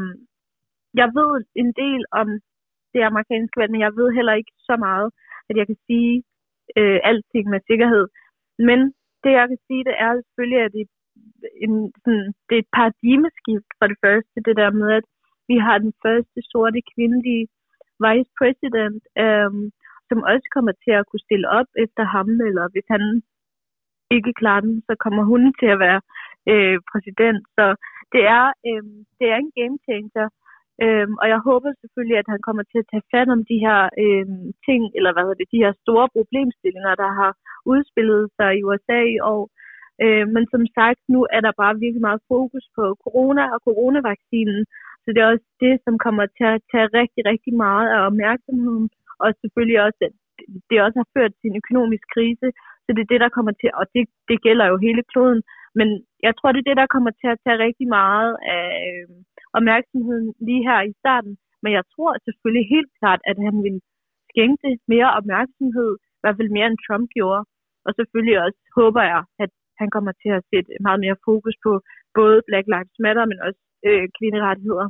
[1.01, 1.33] jeg ved
[1.63, 2.29] en del om
[2.95, 5.09] det amerikanske valg, men jeg ved heller ikke så meget,
[5.49, 6.13] at jeg kan sige
[6.79, 8.07] øh, alting med sikkerhed.
[8.69, 8.79] Men
[9.23, 10.87] det jeg kan sige, det er selvfølgelig, at det,
[11.65, 15.07] en, sådan, det er et paradigmeskift for det første, det der med, at
[15.51, 17.45] vi har den første sorte kvindelige
[18.05, 19.51] vice president, øh,
[20.09, 23.05] som også kommer til at kunne stille op efter ham, eller hvis han
[24.17, 26.01] ikke klarer den, så kommer hun til at være
[26.53, 27.43] øh, præsident.
[27.57, 27.65] Så
[28.15, 28.85] det er, øh,
[29.19, 30.27] det er en game changer.
[30.83, 33.81] Øhm, og jeg håber selvfølgelig, at han kommer til at tage fat om de her
[34.05, 37.33] øhm, ting, eller hvad hedder det, de her store problemstillinger, der har
[37.73, 39.45] udspillet sig i USA i år.
[40.05, 44.61] Øh, men som sagt, nu er der bare virkelig meget fokus på corona og coronavaccinen,
[45.03, 48.87] så det er også det, som kommer til at tage rigtig, rigtig meget af opmærksomheden,
[49.23, 50.15] og selvfølgelig også, at
[50.71, 52.49] det også har ført til en økonomisk krise,
[52.85, 55.41] så det er det, der kommer til, og det, det gælder jo hele kloden,
[55.79, 55.89] men
[56.27, 59.07] jeg tror, det er det, der kommer til at tage rigtig meget af øh,
[59.57, 61.35] opmærksomheden lige her i starten.
[61.63, 63.77] Men jeg tror selvfølgelig helt klart, at han vil
[64.31, 67.43] skænke mere opmærksomhed, i hvert fald mere end Trump gjorde.
[67.87, 71.73] Og selvfølgelig også håber jeg, at han kommer til at sætte meget mere fokus på
[72.19, 74.87] både Black Lives Matter, men også øh, kvinderettigheder.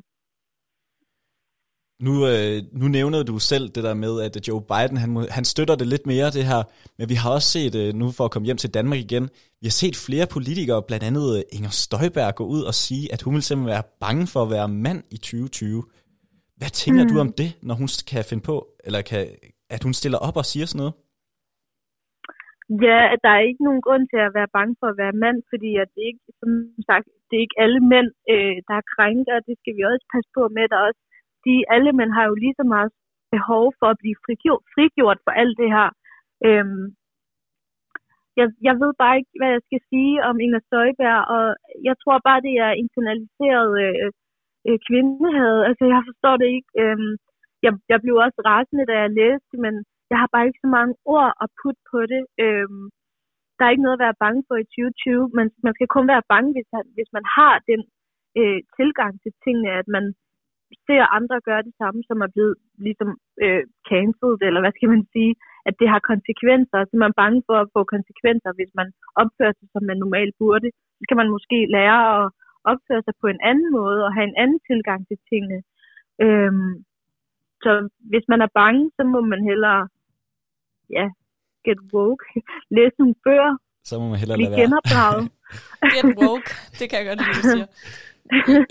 [2.00, 5.76] Nu, øh, nu nævner du selv det der med, at Joe Biden, han, han støtter
[5.76, 6.62] det lidt mere, det her.
[6.98, 9.24] Men vi har også set, øh, nu for at komme hjem til Danmark igen,
[9.61, 13.22] vi har set flere politikere, blandt andet øh, Inger Støjberg, gå ud og sige, at
[13.22, 15.83] hun vil simpelthen være bange for at være mand i 2020.
[16.61, 17.11] Hvad tænker mm.
[17.11, 19.22] du om det, når hun kan finde på, eller kan,
[19.74, 20.94] at hun stiller op og siger sådan noget?
[22.87, 25.38] Ja, at der er ikke nogen grund til at være bange for at være mand,
[25.52, 26.50] fordi at det ikke, som
[26.90, 30.30] sagt, det er ikke alle mænd, øh, der er krænker, det skal vi også passe
[30.37, 30.64] på med.
[30.70, 31.04] Der er også
[31.44, 32.90] de, alle mænd har jo lige så meget
[33.35, 35.88] behov for at blive frigjort, frigjort for alt det her.
[36.46, 36.85] Øhm,
[38.38, 41.44] jeg, jeg ved bare ikke, hvad jeg skal sige om Inger Støjberg, og
[41.88, 44.09] jeg tror bare, det er internaliseret øh,
[44.66, 45.57] øh, kvindehad.
[45.68, 46.70] Altså, jeg forstår det ikke.
[46.83, 47.12] Øhm,
[47.64, 49.74] jeg, jeg blev også rasende, da jeg læste, men
[50.11, 52.22] jeg har bare ikke så mange ord at putte på det.
[52.44, 52.85] Øhm,
[53.57, 56.28] der er ikke noget at være bange for i 2020, men man skal kun være
[56.33, 57.80] bange, hvis, hvis man har den
[58.40, 60.04] øh, tilgang til tingene, at man
[60.87, 62.56] ser andre gøre det samme, som er blevet
[62.87, 63.10] ligesom
[63.44, 65.32] øh, cancelled, eller hvad skal man sige,
[65.68, 68.88] at det har konsekvenser, så man er bange for at få konsekvenser, hvis man
[69.22, 70.68] opfører sig, som man normalt burde.
[70.96, 72.24] Så skal man måske lære at
[72.72, 75.58] opføre sig på en anden måde, og have en anden tilgang til tingene.
[76.24, 76.72] Øhm,
[77.64, 77.70] så
[78.10, 79.82] hvis man er bange, så må man hellere,
[80.98, 81.06] ja,
[81.66, 82.24] get woke,
[82.76, 83.52] læse nogle bøger,
[83.88, 85.28] så må man hellere lade være.
[85.94, 87.68] get woke, det kan jeg godt lide, du siger.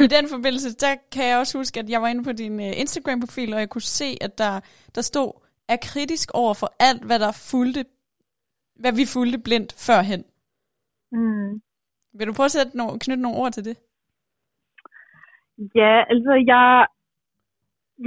[0.06, 2.80] I den forbindelse, der kan jeg også huske, at jeg var inde på din uh,
[2.84, 4.54] Instagram-profil, og jeg kunne se, at der,
[4.96, 5.32] der stod,
[5.74, 7.84] er kritisk over for alt, hvad der fulgte,
[8.82, 10.24] hvad vi fulgte blindt førhen.
[11.12, 11.52] Mm.
[12.18, 13.78] Vil du prøve at sætte no- knytte nogle ord til det?
[15.82, 16.68] Ja, altså jeg,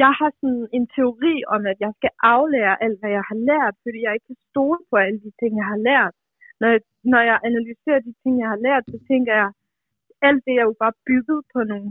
[0.02, 3.74] jeg har sådan en teori om, at jeg skal aflære alt, hvad jeg har lært,
[3.84, 6.14] fordi jeg ikke kan stole på alle de ting, jeg har lært.
[6.60, 6.80] Når jeg,
[7.12, 9.50] når jeg analyserer de ting, jeg har lært, så tænker jeg,
[10.28, 11.88] alt det er jo bare bygget på nogle,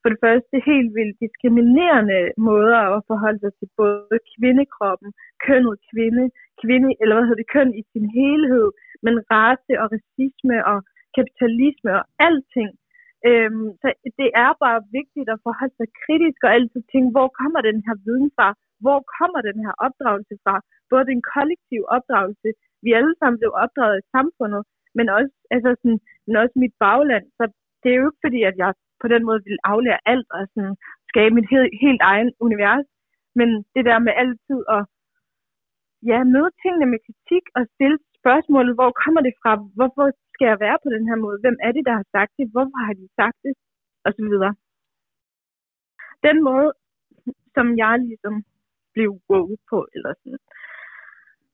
[0.00, 5.10] for det første, helt vildt diskriminerende måder at forholde sig til både kvindekroppen,
[5.46, 6.24] kønnet kvinde,
[6.62, 8.68] kvinde, eller hvad hedder det, køn i sin helhed,
[9.04, 10.78] men race og racisme og
[11.16, 12.70] kapitalisme og alting.
[13.28, 13.88] Øhm, så
[14.20, 17.96] det er bare vigtigt at forholde sig kritisk og altid tænke, hvor kommer den her
[18.06, 18.48] viden fra?
[18.84, 20.54] Hvor kommer den her opdragelse fra?
[20.90, 22.48] Både den kollektive opdragelse,
[22.84, 24.62] vi alle sammen blev opdraget i samfundet,
[24.98, 27.24] men også, altså sådan, men også mit bagland.
[27.38, 27.44] Så
[27.80, 28.70] det er jo ikke fordi, at jeg
[29.02, 30.76] på den måde vil aflære alt og sådan,
[31.10, 32.86] skabe mit helt, helt egen univers.
[33.38, 34.82] Men det der med altid at
[36.10, 39.52] ja, møde tingene med kritik og stille spørgsmålet, hvor kommer det fra?
[39.78, 41.38] Hvorfor skal jeg være på den her måde?
[41.44, 42.46] Hvem er det, der har sagt det?
[42.54, 43.54] Hvorfor har de sagt det?
[44.06, 44.54] Og så videre.
[46.26, 46.68] Den måde,
[47.56, 48.34] som jeg ligesom
[48.94, 50.38] blev woke på, eller sådan,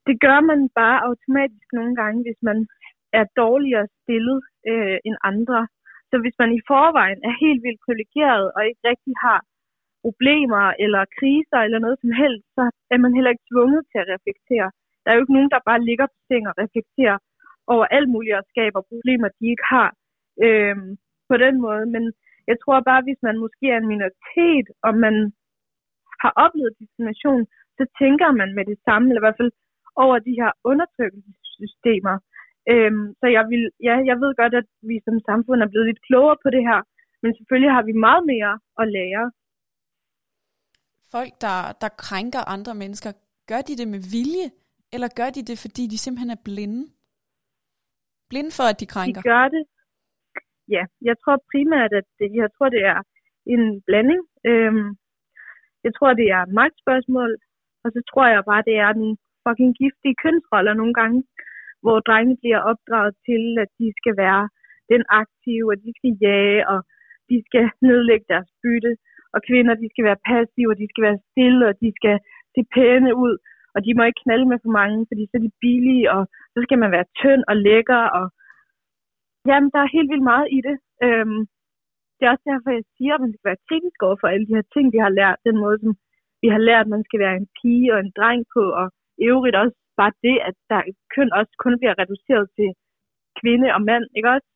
[0.07, 2.59] det gør man bare automatisk nogle gange, hvis man
[3.13, 4.39] er dårligere stillet
[4.71, 5.69] øh, end andre.
[6.15, 9.41] Så hvis man i forvejen er helt vildt privilegeret og ikke rigtig har
[10.05, 14.11] problemer eller kriser eller noget som helst, så er man heller ikke tvunget til at
[14.15, 14.69] reflektere.
[15.03, 17.19] Der er jo ikke nogen, der bare ligger på seng og reflekterer
[17.73, 19.91] over alt muligt og skaber problemer, de ikke har
[20.45, 20.91] øhm,
[21.31, 21.85] på den måde.
[21.95, 22.05] Men
[22.51, 25.17] jeg tror bare, hvis man måske er en minoritet, og man
[26.23, 27.43] har oplevet diskrimination,
[27.79, 29.53] så tænker man med det samme, eller i hvert fald
[30.05, 32.15] over de her undertrykkelsessystemer.
[32.73, 36.05] Øhm, så jeg, vil, ja, jeg ved godt, at vi som samfund er blevet lidt
[36.09, 36.81] klogere på det her,
[37.23, 39.25] men selvfølgelig har vi meget mere at lære.
[41.15, 43.11] Folk, der, der krænker andre mennesker,
[43.51, 44.49] gør de det med vilje,
[44.95, 46.81] eller gør de det, fordi de simpelthen er blinde?
[48.31, 49.21] Blinde for, at de krænker?
[49.23, 49.65] De gør det.
[50.77, 52.99] Ja, jeg tror primært, at det, jeg tror, det er
[53.55, 54.23] en blanding.
[54.51, 54.89] Øhm,
[55.87, 57.31] jeg tror, det er magtspørgsmål,
[57.85, 61.19] og så tror jeg bare, det er nogle fucking giftige kønsroller nogle gange
[61.85, 64.45] hvor drenge bliver opdraget til, at de skal være
[64.93, 66.79] den aktive, og de skal jage, og
[67.31, 68.93] de skal nedlægge deres bytte,
[69.35, 72.17] og kvinder, de skal være passive, og de skal være stille, og de skal
[72.55, 73.35] se pæne ud,
[73.75, 76.23] og de må ikke knalde med for mange, fordi så er de billige, og
[76.55, 78.27] så skal man være tynd og lækker, og
[79.49, 80.77] jamen, der er helt vildt meget i det.
[81.07, 81.41] Øhm,
[82.17, 84.57] det er også derfor, jeg siger, at man skal være kritisk over for alle de
[84.59, 85.47] her ting, vi har lært.
[85.49, 85.93] Den måde, som
[86.43, 88.87] vi har lært, at man skal være en pige og en dreng på, og
[89.23, 90.81] i øvrigt også bare det, at der
[91.15, 92.69] køn også kun bliver reduceret til
[93.41, 94.49] kvinde og mand, ikke også?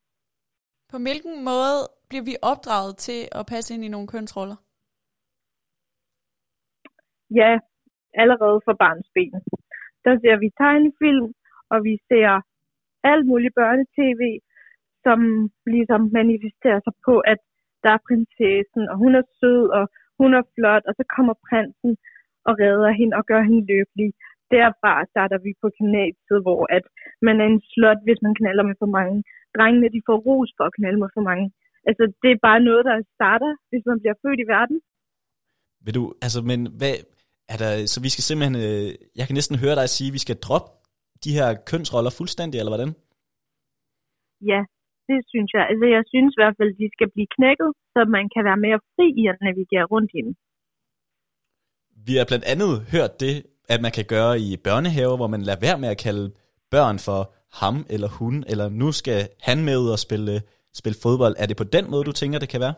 [0.93, 1.77] På hvilken måde
[2.09, 4.59] bliver vi opdraget til at passe ind i nogle kønsroller?
[7.41, 7.53] Ja,
[8.23, 9.41] allerede fra barns ben.
[10.05, 11.29] Der ser vi tegnefilm,
[11.73, 12.31] og vi ser
[13.13, 14.23] alt muligt børnetv,
[15.05, 15.19] som
[15.75, 17.41] ligesom manifesterer sig på, at
[17.83, 19.85] der er prinsessen, og hun er sød, og
[20.21, 21.93] hun er flot, og så kommer prinsen
[22.49, 24.11] og redder hende og gør hende lykkelig.
[24.55, 26.85] Derfra starter vi på gymnasiet, hvor at
[27.27, 29.17] man er en slot, hvis man knaller med for mange.
[29.57, 31.47] Drengene, de får ros for at knalde med for mange.
[31.89, 34.79] Altså, det er bare noget, der starter, hvis man bliver født i verden.
[35.85, 36.95] Vil du, altså, men hvad,
[37.53, 40.25] er der, så vi skal simpelthen, øh, jeg kan næsten høre dig sige, at vi
[40.27, 40.71] skal droppe
[41.25, 42.93] de her kønsroller fuldstændig, eller hvordan?
[44.51, 44.61] Ja,
[45.09, 45.65] det synes jeg.
[45.71, 48.63] Altså, jeg synes i hvert fald, at de skal blive knækket, så man kan være
[48.67, 50.35] mere fri i at navigere rundt i dem.
[52.07, 53.35] Vi har blandt andet hørt det,
[53.75, 56.27] at man kan gøre i børnehaver, hvor man lader være med at kalde
[56.75, 57.21] børn for
[57.61, 60.35] ham eller hun, eller nu skal han med ud og spille,
[60.81, 61.35] spille fodbold.
[61.43, 62.77] Er det på den måde, du tænker, det kan være?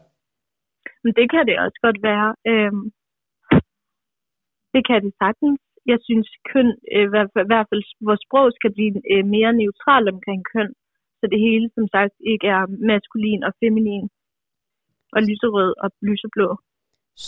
[1.05, 2.29] Men det kan det også godt være.
[2.50, 2.85] Øhm,
[4.74, 5.61] det kan det sagtens.
[5.92, 7.11] Jeg synes køn, øh, i
[7.50, 10.70] hvert fald vores sprog skal blive øh, mere neutral omkring køn,
[11.18, 14.07] så det hele som sagt ikke er maskulin og feminin
[15.14, 16.48] og lyserød og lyseblå.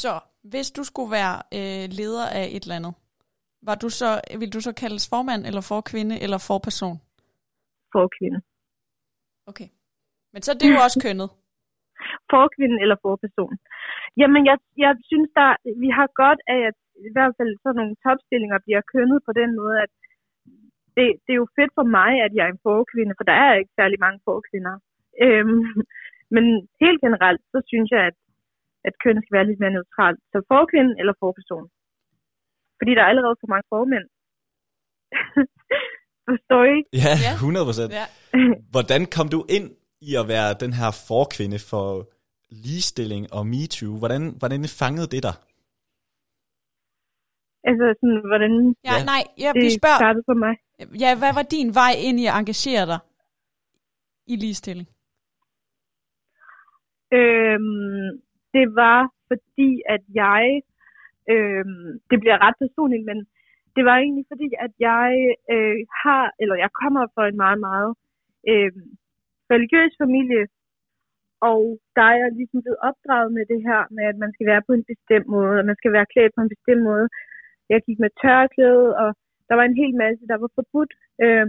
[0.01, 0.13] Så
[0.53, 2.95] hvis du skulle være øh, leder af et eller andet,
[3.69, 6.97] var du så, vil du så kaldes formand, eller for kvinde, eller for person?
[7.93, 8.39] For kvinde.
[9.51, 9.69] Okay.
[10.33, 11.29] Men så det er jo også kønnet.
[12.31, 13.55] For kvinde eller for person.
[14.21, 15.51] Jamen, jeg, jeg synes, der,
[15.85, 19.51] vi har godt af, at i hvert fald sådan nogle topstillinger bliver kønnet på den
[19.61, 19.93] måde, at
[20.97, 23.53] det, det er jo fedt for mig, at jeg er en forkvinde, for der er
[23.61, 24.75] ikke særlig mange forkvinder.
[25.25, 25.65] Øhm,
[26.35, 26.45] men
[26.83, 28.17] helt generelt, så synes jeg, at,
[28.89, 30.21] at køn skal være lidt mere neutralt.
[30.33, 31.67] Så forkvinde eller forperson.
[32.83, 34.07] Fordi der er allerede for mange formænd.
[36.29, 36.79] Forstår I?
[37.05, 37.91] Ja, 100 procent.
[38.01, 38.07] Ja.
[38.75, 39.67] Hvordan kom du ind
[40.09, 41.87] i at være den her forkvinde for
[42.65, 43.93] ligestilling og MeToo?
[44.03, 45.37] Hvordan, hvordan fangede det dig?
[47.69, 48.53] Altså sådan, hvordan
[48.89, 49.05] ja, ja.
[49.13, 50.55] nej, jeg, det vi spørger, startede for mig.
[51.05, 53.01] Ja, hvad var din vej ind i at engagere dig
[54.33, 54.89] i ligestilling?
[57.19, 58.09] Øhm,
[58.55, 60.45] det var fordi, at jeg,
[61.33, 61.65] Øh,
[62.11, 63.19] det bliver ret personligt, men
[63.77, 65.11] det var egentlig fordi, at jeg
[65.55, 67.93] øh, har, eller jeg kommer fra en meget, meget
[68.51, 68.73] øh,
[69.55, 70.45] religiøs familie,
[71.51, 71.63] og
[71.97, 74.73] der er jeg ligesom blevet opdraget med det her, med at man skal være på
[74.73, 77.07] en bestemt måde, og man skal være klædt på en bestemt måde.
[77.73, 79.09] Jeg gik med tørklæde, og
[79.49, 80.93] der var en hel masse, der var forbudt,
[81.25, 81.49] øh,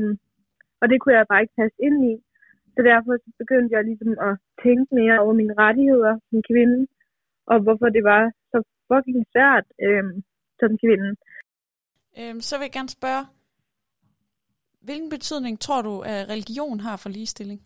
[0.81, 2.15] og det kunne jeg bare ikke passe ind i.
[2.75, 4.33] Så derfor så begyndte jeg ligesom at
[4.63, 6.88] tænke mere over mine rettigheder som kvinde,
[7.51, 8.23] og hvorfor det var
[8.89, 10.15] fucking svært øhm,
[10.60, 11.10] som kvinde.
[12.19, 13.24] Øhm, så vil jeg gerne spørge,
[14.88, 17.60] hvilken betydning tror du, at religion har for ligestilling?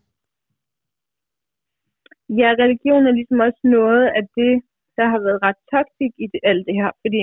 [2.40, 4.54] Ja, religion er ligesom også noget af det,
[4.98, 7.22] der har været ret toxic i det, alt det her, fordi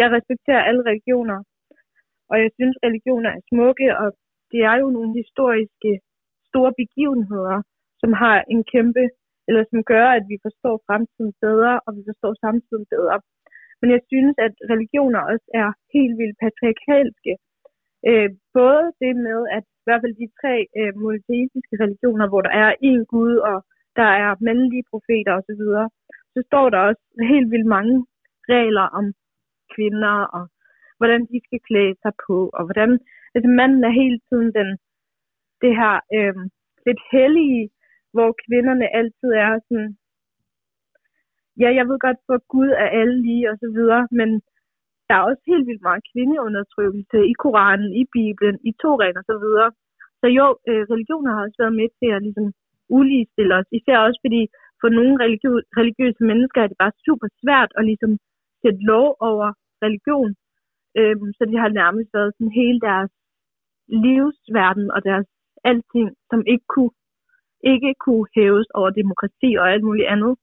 [0.00, 1.38] jeg respekterer alle religioner,
[2.30, 4.08] og jeg synes, religioner er smukke, og
[4.52, 5.90] det er jo nogle historiske
[6.50, 7.58] store begivenheder,
[8.00, 9.04] som har en kæmpe,
[9.48, 13.16] eller som gør, at vi forstår fremtiden bedre, og vi forstår samtiden bedre.
[13.80, 17.32] Men jeg synes, at religioner også er helt vildt patriarkalske.
[18.08, 22.52] Øh, både det med, at i hvert fald de tre øh, monoteistiske religioner, hvor der
[22.62, 23.56] er én Gud, og
[24.00, 25.62] der er mandlige profeter osv.,
[26.34, 27.96] så står der også helt vildt mange
[28.54, 29.06] regler om
[29.74, 30.44] kvinder, og
[30.98, 32.90] hvordan de skal klæde sig på, og hvordan
[33.34, 34.68] altså manden er hele tiden den,
[35.62, 36.36] det her øh,
[36.86, 37.62] lidt hellige,
[38.14, 39.90] hvor kvinderne altid er sådan,
[41.62, 44.28] ja, jeg ved godt, for Gud er alle lige, og så videre, men
[45.08, 49.36] der er også helt vildt meget kvindeundertrykkelse i Koranen, i Bibelen, i Toran og så
[49.44, 49.68] videre.
[50.20, 52.46] Så jo, øh, religioner har også været med til at ligesom
[52.98, 54.42] uligestille os, især også fordi
[54.80, 58.12] for nogle religiø- religiøse mennesker er det bare super svært at ligesom
[58.62, 59.46] sætte lov over
[59.84, 60.30] religion.
[60.98, 63.12] Øhm, så de har nærmest været sådan hele deres
[64.04, 65.26] livsverden og deres
[65.70, 66.94] alting, som ikke kunne,
[67.72, 70.34] ikke kunne hæves over demokrati og alt muligt andet.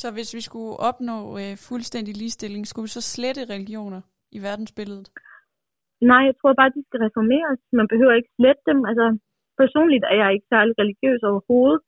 [0.00, 4.00] Så hvis vi skulle opnå øh, fuldstændig ligestilling, skulle vi så slette religioner
[4.36, 5.08] i verdensbilledet?
[6.10, 7.60] Nej, jeg tror bare, at de skal reformeres.
[7.80, 8.78] Man behøver ikke slette dem.
[8.90, 9.06] Altså,
[9.62, 11.80] personligt er jeg ikke særlig religiøs overhovedet.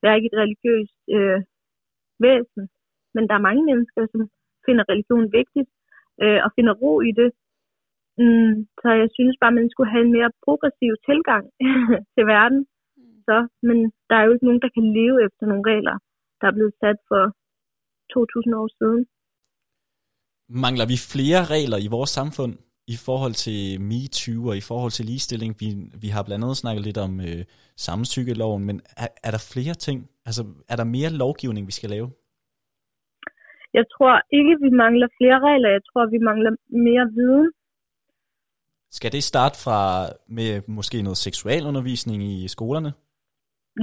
[0.00, 1.38] Jeg er ikke et religiøst øh,
[2.24, 2.62] væsen.
[3.14, 4.20] Men der er mange mennesker, som
[4.66, 5.70] finder religion vigtigt
[6.22, 7.30] øh, og finder ro i det.
[8.22, 11.44] Mm, så jeg synes bare, man skulle have en mere progressiv tilgang
[12.14, 12.60] til verden,
[13.30, 13.78] så men
[14.08, 15.96] der er jo ikke nogen, der kan leve efter nogle regler,
[16.40, 17.22] der er blevet sat for
[18.12, 19.02] 2.000 år siden.
[20.64, 22.52] Mangler vi flere regler i vores samfund
[22.94, 23.60] i forhold til
[23.90, 25.50] MeToo og i forhold til ligestilling?
[25.62, 25.68] Vi,
[26.02, 27.42] vi har blandt andet snakket lidt om øh,
[27.86, 29.98] samtykkeloven, men er, er der flere ting?
[30.28, 32.08] Altså, er der mere lovgivning, vi skal lave?
[33.78, 35.70] Jeg tror ikke, vi mangler flere regler.
[35.76, 36.52] Jeg tror, vi mangler
[36.88, 37.48] mere viden.
[38.98, 39.80] Skal det starte fra
[40.36, 42.92] med måske noget seksualundervisning i skolerne?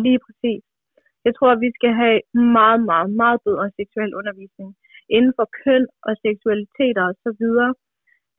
[0.05, 0.63] Lige præcis.
[1.25, 2.17] Jeg tror, at vi skal have
[2.57, 4.69] meget, meget, meget bedre seksuel undervisning
[5.15, 7.71] inden for køn og seksualiteter og så videre.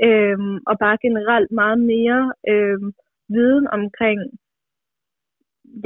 [0.06, 2.88] Øhm, og bare generelt meget mere øhm,
[3.36, 4.18] viden omkring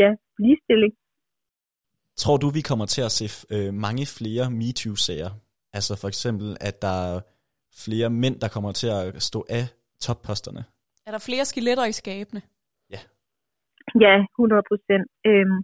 [0.00, 0.10] ja,
[0.44, 0.92] ligestilling.
[2.16, 5.32] Tror du, vi kommer til at se øh, mange flere MeToo-sager?
[5.72, 7.20] Altså for eksempel, at der er
[7.84, 9.64] flere mænd, der kommer til at stå af
[10.00, 10.64] topposterne?
[11.06, 12.42] Er der flere skeletter i skabene?
[14.00, 14.14] Ja.
[14.38, 15.06] 100 procent.
[15.28, 15.58] Øhm,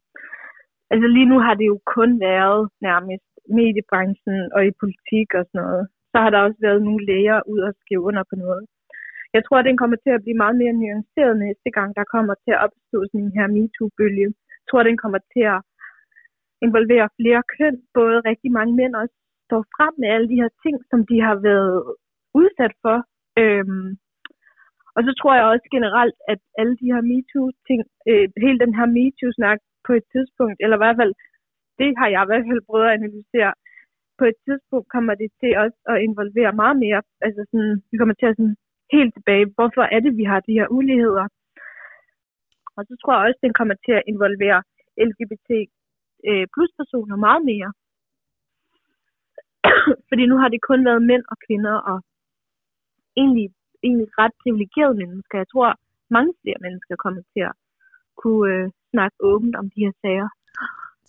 [0.92, 5.60] altså lige nu har det jo kun været nærmest mediebranchen og i politik og sådan
[5.64, 5.84] noget.
[6.12, 8.64] Så har der også været nogle læger ud og skrive under på noget.
[9.34, 12.34] Jeg tror, at den kommer til at blive meget mere nuanceret næste gang, der kommer
[12.44, 14.28] til at opstå sådan en her MeToo-bølge.
[14.58, 15.60] Jeg tror, at den kommer til at
[16.66, 19.16] involvere flere køn, både rigtig mange mænd også
[19.46, 21.76] står frem med alle de her ting, som de har været
[22.40, 22.96] udsat for.
[23.42, 23.88] Øhm,
[24.98, 27.80] og så tror jeg også generelt, at alle de her MeToo-ting,
[28.10, 31.14] øh, hele den her MeToo-snak på et tidspunkt, eller i hvert fald,
[31.80, 33.52] det har jeg i hvert fald prøvet at analysere,
[34.18, 37.00] på et tidspunkt kommer det til os at involvere meget mere.
[37.26, 38.56] Altså sådan, vi kommer til at sådan
[38.96, 41.26] helt tilbage, hvorfor er det, vi har de her uligheder?
[42.76, 44.60] Og så tror jeg også, den kommer til at involvere
[45.08, 45.50] LGBT
[46.28, 47.70] øh, plus personer meget mere.
[50.08, 51.98] Fordi nu har det kun været mænd og kvinder og
[53.20, 53.48] egentlig,
[53.86, 55.34] egentlig ret privilegerede mennesker.
[55.42, 55.68] Jeg tror,
[56.16, 57.54] mange flere mennesker kommer til at
[58.22, 60.28] kunne øh, snakke åbent om de her sager.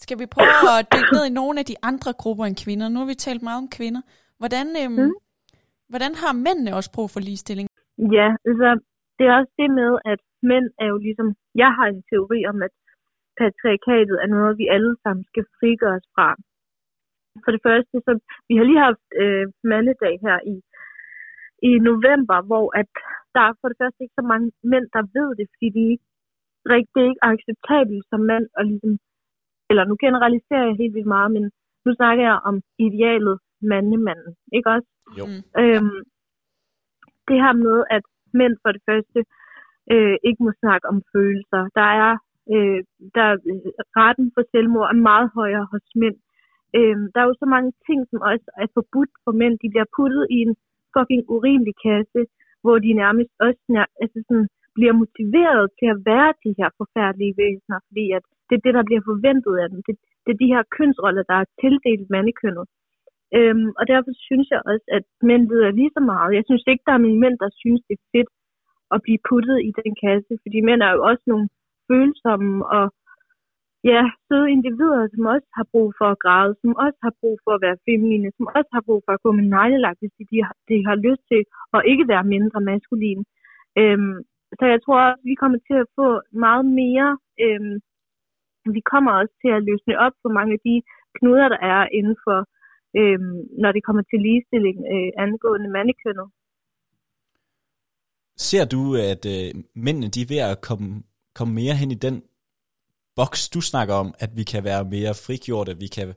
[0.03, 2.87] Skal vi prøve at dykke ned i nogle af de andre grupper end kvinder?
[2.89, 4.01] Nu har vi talt meget om kvinder.
[4.41, 5.15] Hvordan, øhm, mm.
[5.91, 7.67] hvordan har mændene også brug for ligestilling?
[8.17, 8.69] Ja, altså
[9.17, 10.19] det er også det med, at
[10.51, 11.27] mænd er jo ligesom,
[11.63, 12.73] jeg har en teori om, at
[13.39, 16.29] patriarkatet er noget, vi alle sammen skal frigøre os fra.
[17.43, 18.11] For det første, så
[18.49, 20.55] vi har lige haft øh, mandedag her i,
[21.69, 22.89] i november, hvor at
[23.35, 26.05] der er for det første ikke så mange mænd, der ved det, fordi de ikke,
[26.93, 28.93] det er ikke acceptabelt som mand at ligesom
[29.69, 31.43] eller nu generaliserer jeg helt vildt meget, men
[31.85, 32.55] nu snakker jeg om
[32.87, 33.39] idealet
[33.71, 34.89] mandemanden, ikke også?
[35.19, 35.25] Jo.
[35.61, 35.99] Øhm,
[37.27, 38.03] det her med, at
[38.39, 39.19] mænd for det første
[39.93, 41.61] øh, ikke må snakke om følelser.
[41.79, 42.11] Der er,
[42.53, 42.79] øh,
[43.17, 43.27] der
[43.99, 46.17] retten for selvmord er meget højere hos mænd.
[46.77, 49.53] Øh, der er jo så mange ting, som også er forbudt for mænd.
[49.63, 50.55] De bliver puttet i en
[50.95, 52.21] fucking urimelig kasse,
[52.63, 57.37] hvor de nærmest også nær, altså sådan, bliver motiveret til at være de her forfærdelige
[57.41, 59.79] væsener, fordi at det er det, der bliver forventet af dem.
[59.87, 62.65] Det, det er de her kønsroller, der er tildelt mandekønnet.
[63.37, 66.37] Øhm, og derfor synes jeg også, at mænd lider lige så meget.
[66.37, 68.29] Jeg synes ikke, der er mænd, der synes, det er fedt
[68.95, 71.47] at blive puttet i den kasse, fordi mænd er jo også nogle
[71.89, 72.85] følsomme og
[73.91, 77.51] ja, søde individer, som også har brug for at græde, som også har brug for
[77.55, 80.55] at være feminine, som også har brug for at gå med neglelagt, hvis de, har,
[80.69, 81.41] de har lyst til
[81.77, 83.23] at ikke være mindre maskuline.
[83.81, 84.17] Øhm,
[84.59, 86.07] så jeg tror også, vi kommer til at få
[86.45, 87.09] meget mere
[87.43, 87.75] øhm,
[88.77, 90.75] vi kommer også til at løsne op for mange af de
[91.17, 92.39] knuder, der er inden for,
[92.99, 96.27] øhm, når det kommer til ligestilling øh, angående mandekønnet.
[98.47, 99.49] Ser du, at øh,
[99.85, 100.89] mændene de er ved at komme,
[101.37, 102.15] komme mere hen i den
[103.19, 106.07] boks, du snakker om, at vi kan være mere frigjorte, vi kan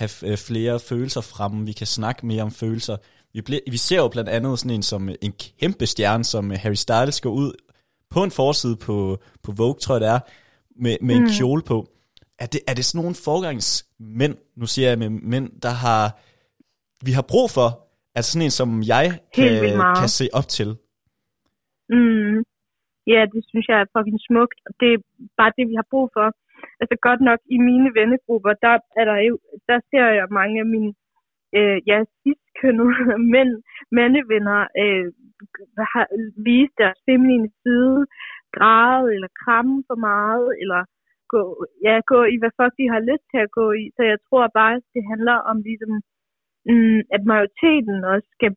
[0.00, 2.96] have øh, flere følelser fremme, vi kan snakke mere om følelser.
[3.34, 6.80] Vi, ble, vi ser jo blandt andet sådan en som en kæmpe stjerne, som Harry
[6.84, 7.52] Styles går ud
[8.14, 8.96] på en forside på,
[9.44, 10.20] på Vogue, tror jeg det er,
[10.84, 11.24] med, med mm.
[11.24, 11.78] en kjole på.
[12.38, 16.02] Er det, er det sådan nogle forgangsmænd, nu siger jeg med mænd, der har,
[17.06, 17.68] vi har brug for,
[18.14, 19.50] altså sådan en som jeg kan,
[20.00, 20.68] kan se op til?
[21.94, 22.36] Mm.
[23.12, 24.58] Ja, det synes jeg er fucking smukt.
[24.80, 25.00] Det er
[25.40, 26.26] bare det, vi har brug for.
[26.82, 29.34] Altså godt nok i mine vennegrupper, der, er der, jo,
[29.68, 30.92] der ser jeg mange af mine
[31.56, 33.52] øh, ja, sidstkønnede mænd,
[33.98, 35.06] mandevenner øh,
[35.94, 36.06] har
[36.48, 38.00] vist deres feminine side,
[38.56, 40.82] græde eller kramme for meget, eller
[41.32, 41.40] gå,
[41.86, 43.84] ja, gå i, hvad folk de har lyst til at gå i.
[43.96, 45.92] Så jeg tror bare, at det handler om ligesom,
[46.70, 48.52] mm, at majoriteten også skal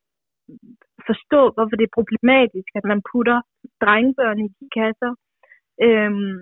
[1.10, 3.38] forstå, hvorfor det er problematisk, at man putter
[3.84, 5.12] drengebørn i de kasser.
[5.86, 6.38] Øhm,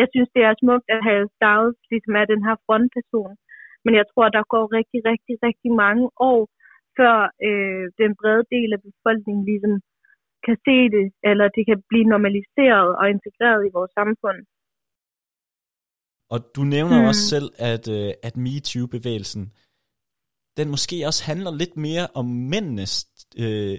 [0.00, 3.34] jeg synes, det er smukt, at Harry Styles ligesom er den her frontperson.
[3.84, 6.40] Men jeg tror, der går rigtig, rigtig, rigtig mange år,
[6.98, 7.14] før
[7.48, 9.74] øh, den brede del af befolkningen ligesom
[10.46, 14.38] kan se det, eller det kan blive normaliseret og integreret i vores samfund.
[16.32, 17.08] Og du nævner Mm.
[17.10, 19.42] også selv, at, øh, at MeToo-bevægelsen,
[20.58, 22.92] den måske også handler lidt mere om mændenes,
[23.44, 23.76] øh,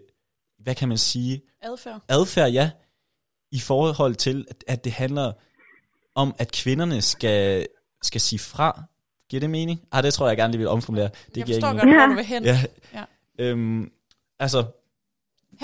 [0.63, 1.33] hvad kan man sige,
[1.69, 1.99] Adfærd.
[2.17, 2.67] adfærd, ja,
[3.59, 5.27] i forhold til, at, at det handler
[6.23, 7.41] om, at kvinderne skal,
[8.09, 8.69] skal sige fra.
[9.29, 9.77] Giver det mening?
[9.93, 11.09] Ah, det tror jeg gerne lige vil omformulere.
[11.33, 12.07] Det Jeg giver forstår godt, hvor Ja.
[12.11, 12.41] du vil hen.
[12.51, 12.57] Ja.
[12.97, 13.03] Ja.
[13.43, 13.81] Øhm,
[14.45, 14.59] altså,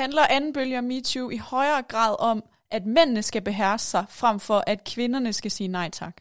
[0.04, 2.38] Handler anden bølge af MeToo i højere grad om,
[2.78, 6.16] at mændene skal beherske sig, frem for at kvinderne skal sige nej tak?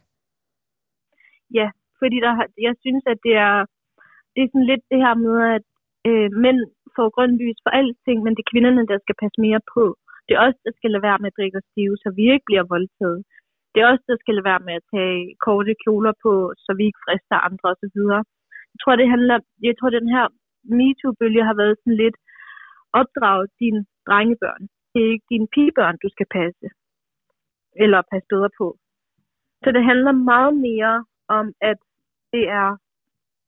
[1.59, 1.67] Ja,
[1.99, 3.55] fordi der, har- jeg synes, at det er,
[4.33, 5.65] det er sådan lidt det her med, at
[6.09, 6.59] øh, mænd
[6.95, 9.83] får grønt lys for alting, men det er kvinderne, der skal passe mere på.
[10.25, 12.47] Det er os, der skal lade være med at drikke os stive, så vi ikke
[12.49, 13.19] bliver voldtaget.
[13.75, 16.83] Det er også, der skal lade være med at tage korte kjoler på, så vi
[16.85, 17.97] ikke frister andre osv.
[18.73, 20.25] Jeg tror, det handler, jeg tror, den her
[20.77, 22.17] MeToo-bølge har været sådan lidt
[22.93, 24.63] opdraget dine drengebørn.
[24.91, 26.67] Det er ikke dine pigebørn, du skal passe.
[27.83, 28.67] Eller passe bedre på.
[29.63, 31.79] Så det handler meget mere om, at
[32.33, 32.69] det er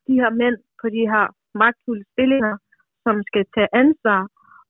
[0.08, 1.26] de her mænd på de her
[1.62, 2.58] magtfulde stillinger,
[3.04, 4.22] som skal tage ansvar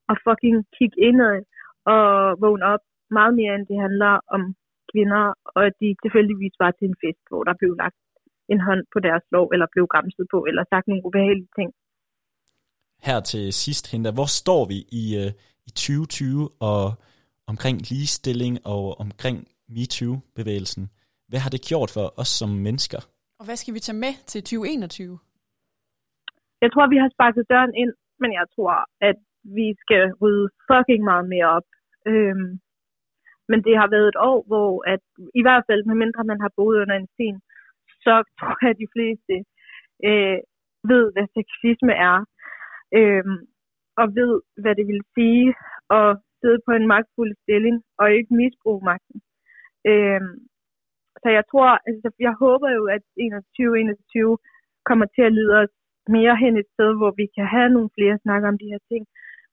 [0.09, 1.39] og fucking kigge indad
[1.85, 2.05] og
[2.41, 2.83] vågne op
[3.17, 4.41] meget mere, end det handler om
[4.91, 5.23] kvinder,
[5.55, 7.99] og at de tilfældigvis var til en fest, hvor der blev lagt
[8.53, 11.69] en hånd på deres lov, eller blev græmset på, eller sagt nogle ubehagelige ting.
[13.07, 15.31] her til sidst, Hinda, hvor står vi i, øh,
[15.69, 16.83] i 2020 og
[17.51, 19.37] omkring ligestilling og omkring
[19.75, 20.83] MeToo-bevægelsen?
[21.29, 23.01] Hvad har det gjort for os som mennesker?
[23.39, 25.19] Og hvad skal vi tage med til 2021?
[26.63, 28.73] Jeg tror, vi har sparket døren ind, men jeg tror,
[29.09, 29.17] at
[29.57, 31.67] vi skal rydde fucking meget mere op.
[32.11, 32.49] Øhm,
[33.49, 35.03] men det har været et år, hvor at,
[35.39, 37.37] i hvert fald, medmindre man har boet under en sten,
[38.05, 39.35] så tror jeg, at de fleste
[40.07, 40.39] øh,
[40.91, 42.17] ved, hvad sexisme er.
[42.99, 43.25] Øh,
[44.01, 45.47] og ved, hvad det vil sige
[45.99, 49.19] at sidde på en magtfuld stilling og ikke misbruge magten.
[49.91, 50.21] Øh,
[51.21, 53.01] så jeg tror, altså, jeg håber jo, at
[53.57, 54.37] 2021
[54.89, 55.73] kommer til at lede os
[56.17, 59.03] mere hen et sted, hvor vi kan have nogle flere snakker om de her ting,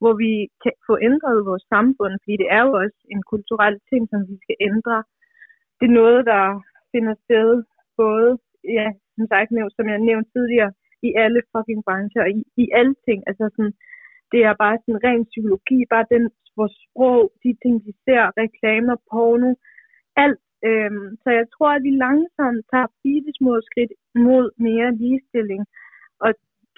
[0.04, 0.32] hvor vi
[0.62, 4.36] kan få ændret vores samfund, fordi det er jo også en kulturel ting, som vi
[4.44, 4.96] skal ændre.
[5.78, 6.44] Det er noget, der
[6.92, 7.48] finder sted
[8.02, 8.30] både,
[8.78, 10.72] ja, som sagt som jeg nævnte tidligere,
[11.08, 13.18] i alle fucking brancher, og i, i alle ting.
[13.28, 13.74] Altså sådan,
[14.32, 16.24] det er bare sådan ren psykologi, bare den,
[16.58, 19.50] vores sprog, de ting, vi ser, reklamer, porno,
[20.24, 20.40] alt.
[20.68, 23.92] Øhm, så jeg tror, at vi langsomt tager bitte små skridt
[24.26, 25.62] mod mere ligestilling.
[26.24, 26.30] Og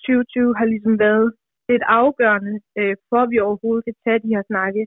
[0.06, 1.28] 2020 har ligesom været
[1.70, 4.82] lidt afgørende, øh, for at vi overhovedet kan tage de her snakke.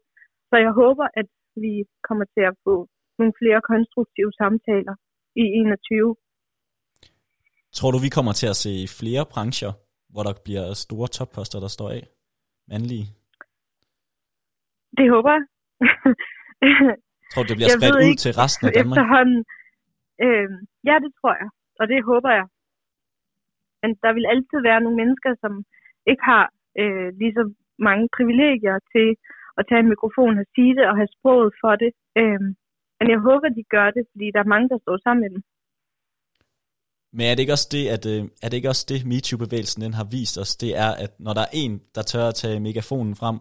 [0.50, 1.28] Så jeg håber, at
[1.64, 1.74] vi
[2.08, 2.76] kommer til at få
[3.20, 4.96] nogle flere konstruktive samtaler
[5.44, 6.16] i 21.
[7.78, 9.72] Tror du, vi kommer til at se flere brancher,
[10.14, 12.04] hvor der bliver store topposter, der står af?
[12.72, 13.08] Mandlige?
[14.98, 15.44] Det håber jeg.
[17.32, 18.98] Tror du, det bliver Jeg spredt ud til resten af Danmark?
[18.98, 19.42] Efterhånden.
[20.26, 20.50] Øh,
[20.90, 21.50] ja, det tror jeg.
[21.80, 22.46] Og det håber jeg.
[23.82, 25.54] Men der vil altid være nogle mennesker, som
[26.12, 26.44] ikke har
[26.82, 27.44] øh, lige så
[27.88, 29.08] mange privilegier til
[29.60, 31.92] at tage en mikrofon og sige det og have sproget for det.
[32.22, 32.42] Øh,
[33.00, 35.42] men jeg håber, de gør det, fordi der er mange, der står sammen med dem.
[37.16, 39.94] Men er det ikke også det, at, øh, er det ikke også det, MeToo-bevægelsen den
[40.00, 40.58] har vist os?
[40.64, 43.38] Det er, at når der er en, der tør at tage megafonen frem,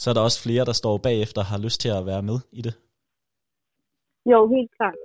[0.00, 2.38] så er der også flere, der står bagefter og har lyst til at være med
[2.52, 2.74] i det.
[4.30, 4.98] Jo, helt klart.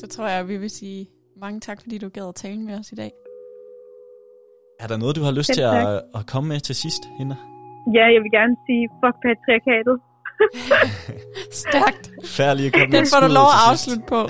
[0.00, 2.74] Så tror jeg, at vi vil sige mange tak, fordi du gad at tale med
[2.78, 3.12] os i dag.
[4.80, 6.02] Er der noget, du har lyst Selv til at, tak.
[6.14, 7.36] at komme med til sidst, Hinder?
[7.96, 9.96] Ja, jeg vil gerne sige, fuck patriarkatet.
[11.64, 12.10] Stærkt.
[12.24, 14.20] Færdig at komme Den får du lov at afslutte på.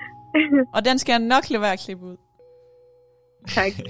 [0.76, 2.16] Og den skal jeg nok lade være at klippe ud.
[3.48, 3.72] tak.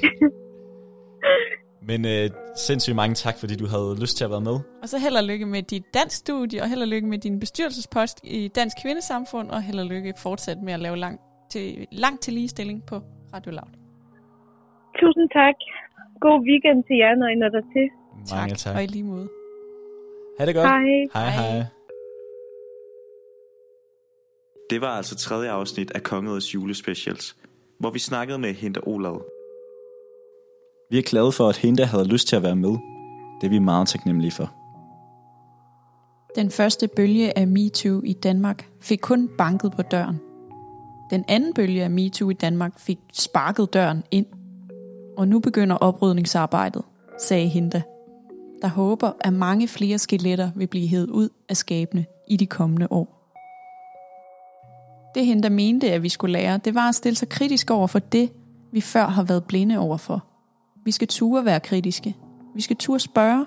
[1.89, 4.59] Men øh, sindssygt mange tak, fordi du havde lyst til at være med.
[4.83, 7.41] Og så held og lykke med dit dansk studie, og held og lykke med din
[7.41, 12.23] bestyrelsespost i Dansk Kvindesamfund, og held og lykke fortsat med at lave langt til, langt
[12.23, 13.01] til ligestilling på
[13.35, 13.84] Radio Loud.
[15.01, 15.57] Tusind tak.
[16.25, 17.87] God weekend til jer, når I når der til.
[18.37, 18.75] Mange tak.
[18.77, 19.29] Og i lige måde.
[20.39, 20.67] Ha' det godt.
[20.69, 20.81] Hej.
[21.15, 21.51] Hej, Hej.
[21.51, 21.65] hej.
[24.71, 27.37] Det var altså tredje afsnit af Kongerigets julespecials,
[27.81, 29.23] hvor vi snakkede med Hinda Olav.
[30.91, 32.75] Vi er glade for, at Hinda havde lyst til at være med.
[33.41, 34.49] Det er vi meget taknemmelige for.
[36.37, 40.21] Den første bølge af MeToo i Danmark fik kun banket på døren.
[41.11, 44.27] Den anden bølge af MeToo i Danmark fik sparket døren ind.
[45.17, 46.83] Og nu begynder oprydningsarbejdet,
[47.19, 47.83] sagde Hinda,
[48.63, 52.87] der håber, at mange flere skeletter vil blive hævet ud af skabene i de kommende
[52.91, 53.15] år.
[55.15, 57.99] Det Hinda mente, at vi skulle lære, det var at stille sig kritisk over for
[57.99, 58.31] det,
[58.73, 60.25] vi før har været blinde overfor.
[60.85, 62.17] Vi skal ture være kritiske.
[62.55, 63.47] Vi skal ture spørge,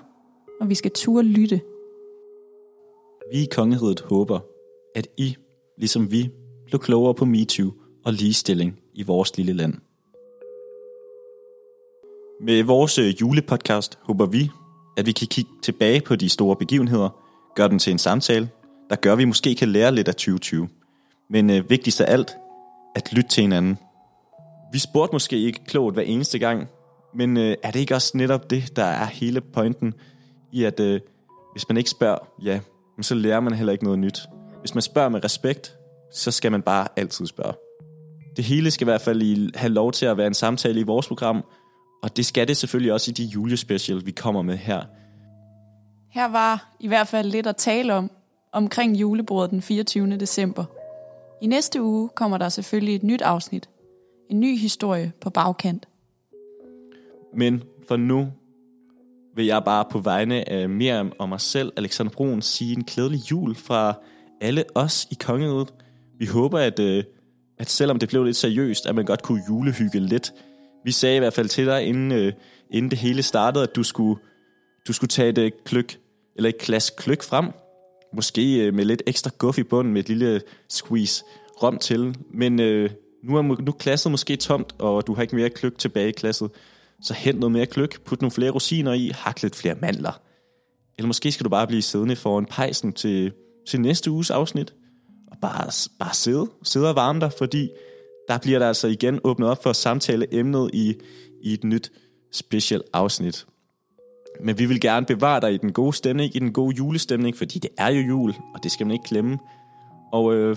[0.60, 1.60] og vi skal ture lytte.
[3.32, 4.40] Vi i Kongeriget håber,
[4.94, 5.36] at I
[5.78, 6.30] ligesom vi
[6.66, 7.72] blev klogere på MeToo
[8.04, 9.74] og ligestilling i vores lille land.
[12.40, 14.50] Med vores øh, julepodcast håber vi,
[14.96, 17.08] at vi kan kigge tilbage på de store begivenheder,
[17.56, 18.48] gøre den til en samtale,
[18.90, 20.68] der gør, at vi måske kan lære lidt af 2020.
[21.30, 22.36] Men øh, vigtigst af alt,
[22.96, 23.78] at lytte til hinanden.
[24.72, 26.68] Vi spurgte måske ikke klogt hver eneste gang,
[27.14, 29.94] men øh, er det ikke også netop det, der er hele pointen
[30.52, 31.00] i, at øh,
[31.52, 32.60] hvis man ikke spørger, ja,
[33.00, 34.20] så lærer man heller ikke noget nyt.
[34.60, 35.74] Hvis man spørger med respekt,
[36.14, 37.54] så skal man bare altid spørge.
[38.36, 41.08] Det hele skal i hvert fald have lov til at være en samtale i vores
[41.08, 41.44] program,
[42.02, 44.82] og det skal det selvfølgelig også i de julespecial, vi kommer med her.
[46.10, 48.10] Her var i hvert fald lidt at tale om,
[48.52, 50.16] omkring julebordet den 24.
[50.16, 50.64] december.
[51.42, 53.68] I næste uge kommer der selvfølgelig et nyt afsnit.
[54.30, 55.88] En ny historie på bagkant.
[57.34, 58.28] Men for nu
[59.34, 63.30] vil jeg bare på vegne af Miriam og mig selv, Alexander Brun, sige en glædelig
[63.30, 63.94] jul fra
[64.40, 65.74] alle os i kongeriget.
[66.18, 67.04] Vi håber, at, øh,
[67.58, 70.32] at selvom det blev lidt seriøst, at man godt kunne julehygge lidt.
[70.88, 72.32] Vi sagde i hvert fald til dig, inden, øh,
[72.70, 74.20] inden det hele startede, at du skulle,
[74.88, 75.98] du skulle tage et øh, kløk,
[76.36, 77.50] eller et glas kløk frem.
[78.14, 81.24] Måske øh, med lidt ekstra guff i bunden, med et lille squeeze
[81.62, 82.16] rom til.
[82.30, 82.90] Men øh,
[83.24, 86.50] nu er nu klasset måske tomt, og du har ikke mere kløk tilbage i klasset.
[87.02, 90.20] Så hent noget mere kløk, put nogle flere rosiner i, hak lidt flere mandler.
[90.98, 93.32] Eller måske skal du bare blive siddende foran pejsen til,
[93.68, 94.74] til næste uges afsnit.
[95.30, 97.70] Og bare, bare sidde, sidde og varme dig, fordi
[98.28, 100.94] der bliver der altså igen åbnet op for samtale emnet i,
[101.42, 101.92] i et nyt
[102.32, 103.46] special afsnit.
[104.40, 107.58] Men vi vil gerne bevare dig i den gode stemning, i den gode julestemning, fordi
[107.58, 109.38] det er jo jul, og det skal man ikke glemme.
[110.12, 110.56] Og øh,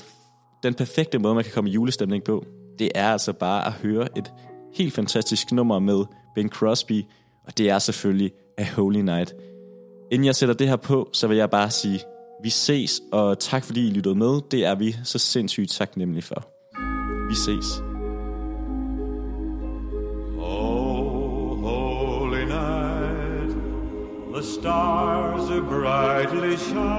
[0.64, 2.46] den perfekte måde, man kan komme i julestemning på,
[2.80, 4.32] det er altså bare at høre et
[4.74, 6.06] helt fantastisk nummer med
[6.36, 7.04] Ben Crosby,
[7.48, 9.36] og det er selvfølgelig A Holy Night.
[10.12, 12.00] Inden jeg sætter det her på, så vil jeg bare sige,
[12.44, 14.42] vi ses, og tak fordi I lyttede med.
[14.52, 16.61] Det er vi så sindssygt taknemmelige for.
[17.32, 17.82] Vi ses.
[20.38, 23.56] Oh, holy night,
[24.34, 26.90] the stars are brightly shining.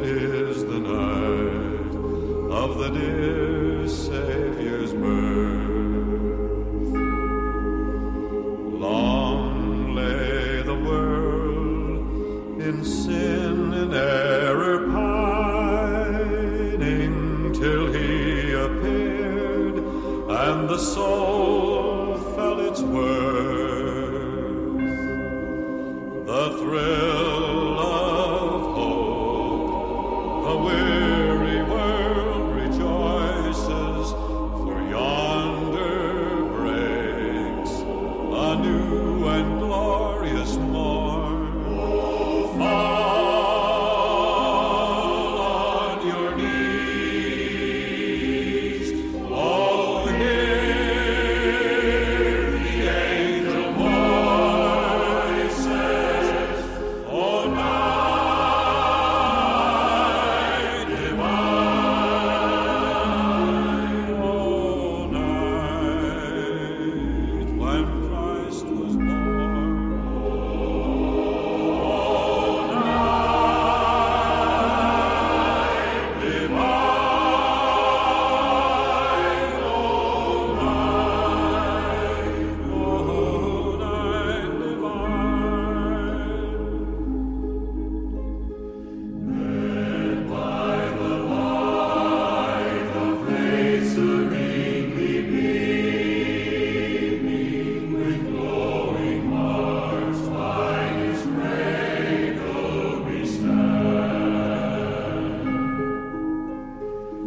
[0.00, 1.94] is the night
[2.62, 5.34] of the dear Savior's birth.
[8.80, 14.17] Long lay the world in sin and error
[20.78, 21.27] soul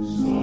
[0.02, 0.40] So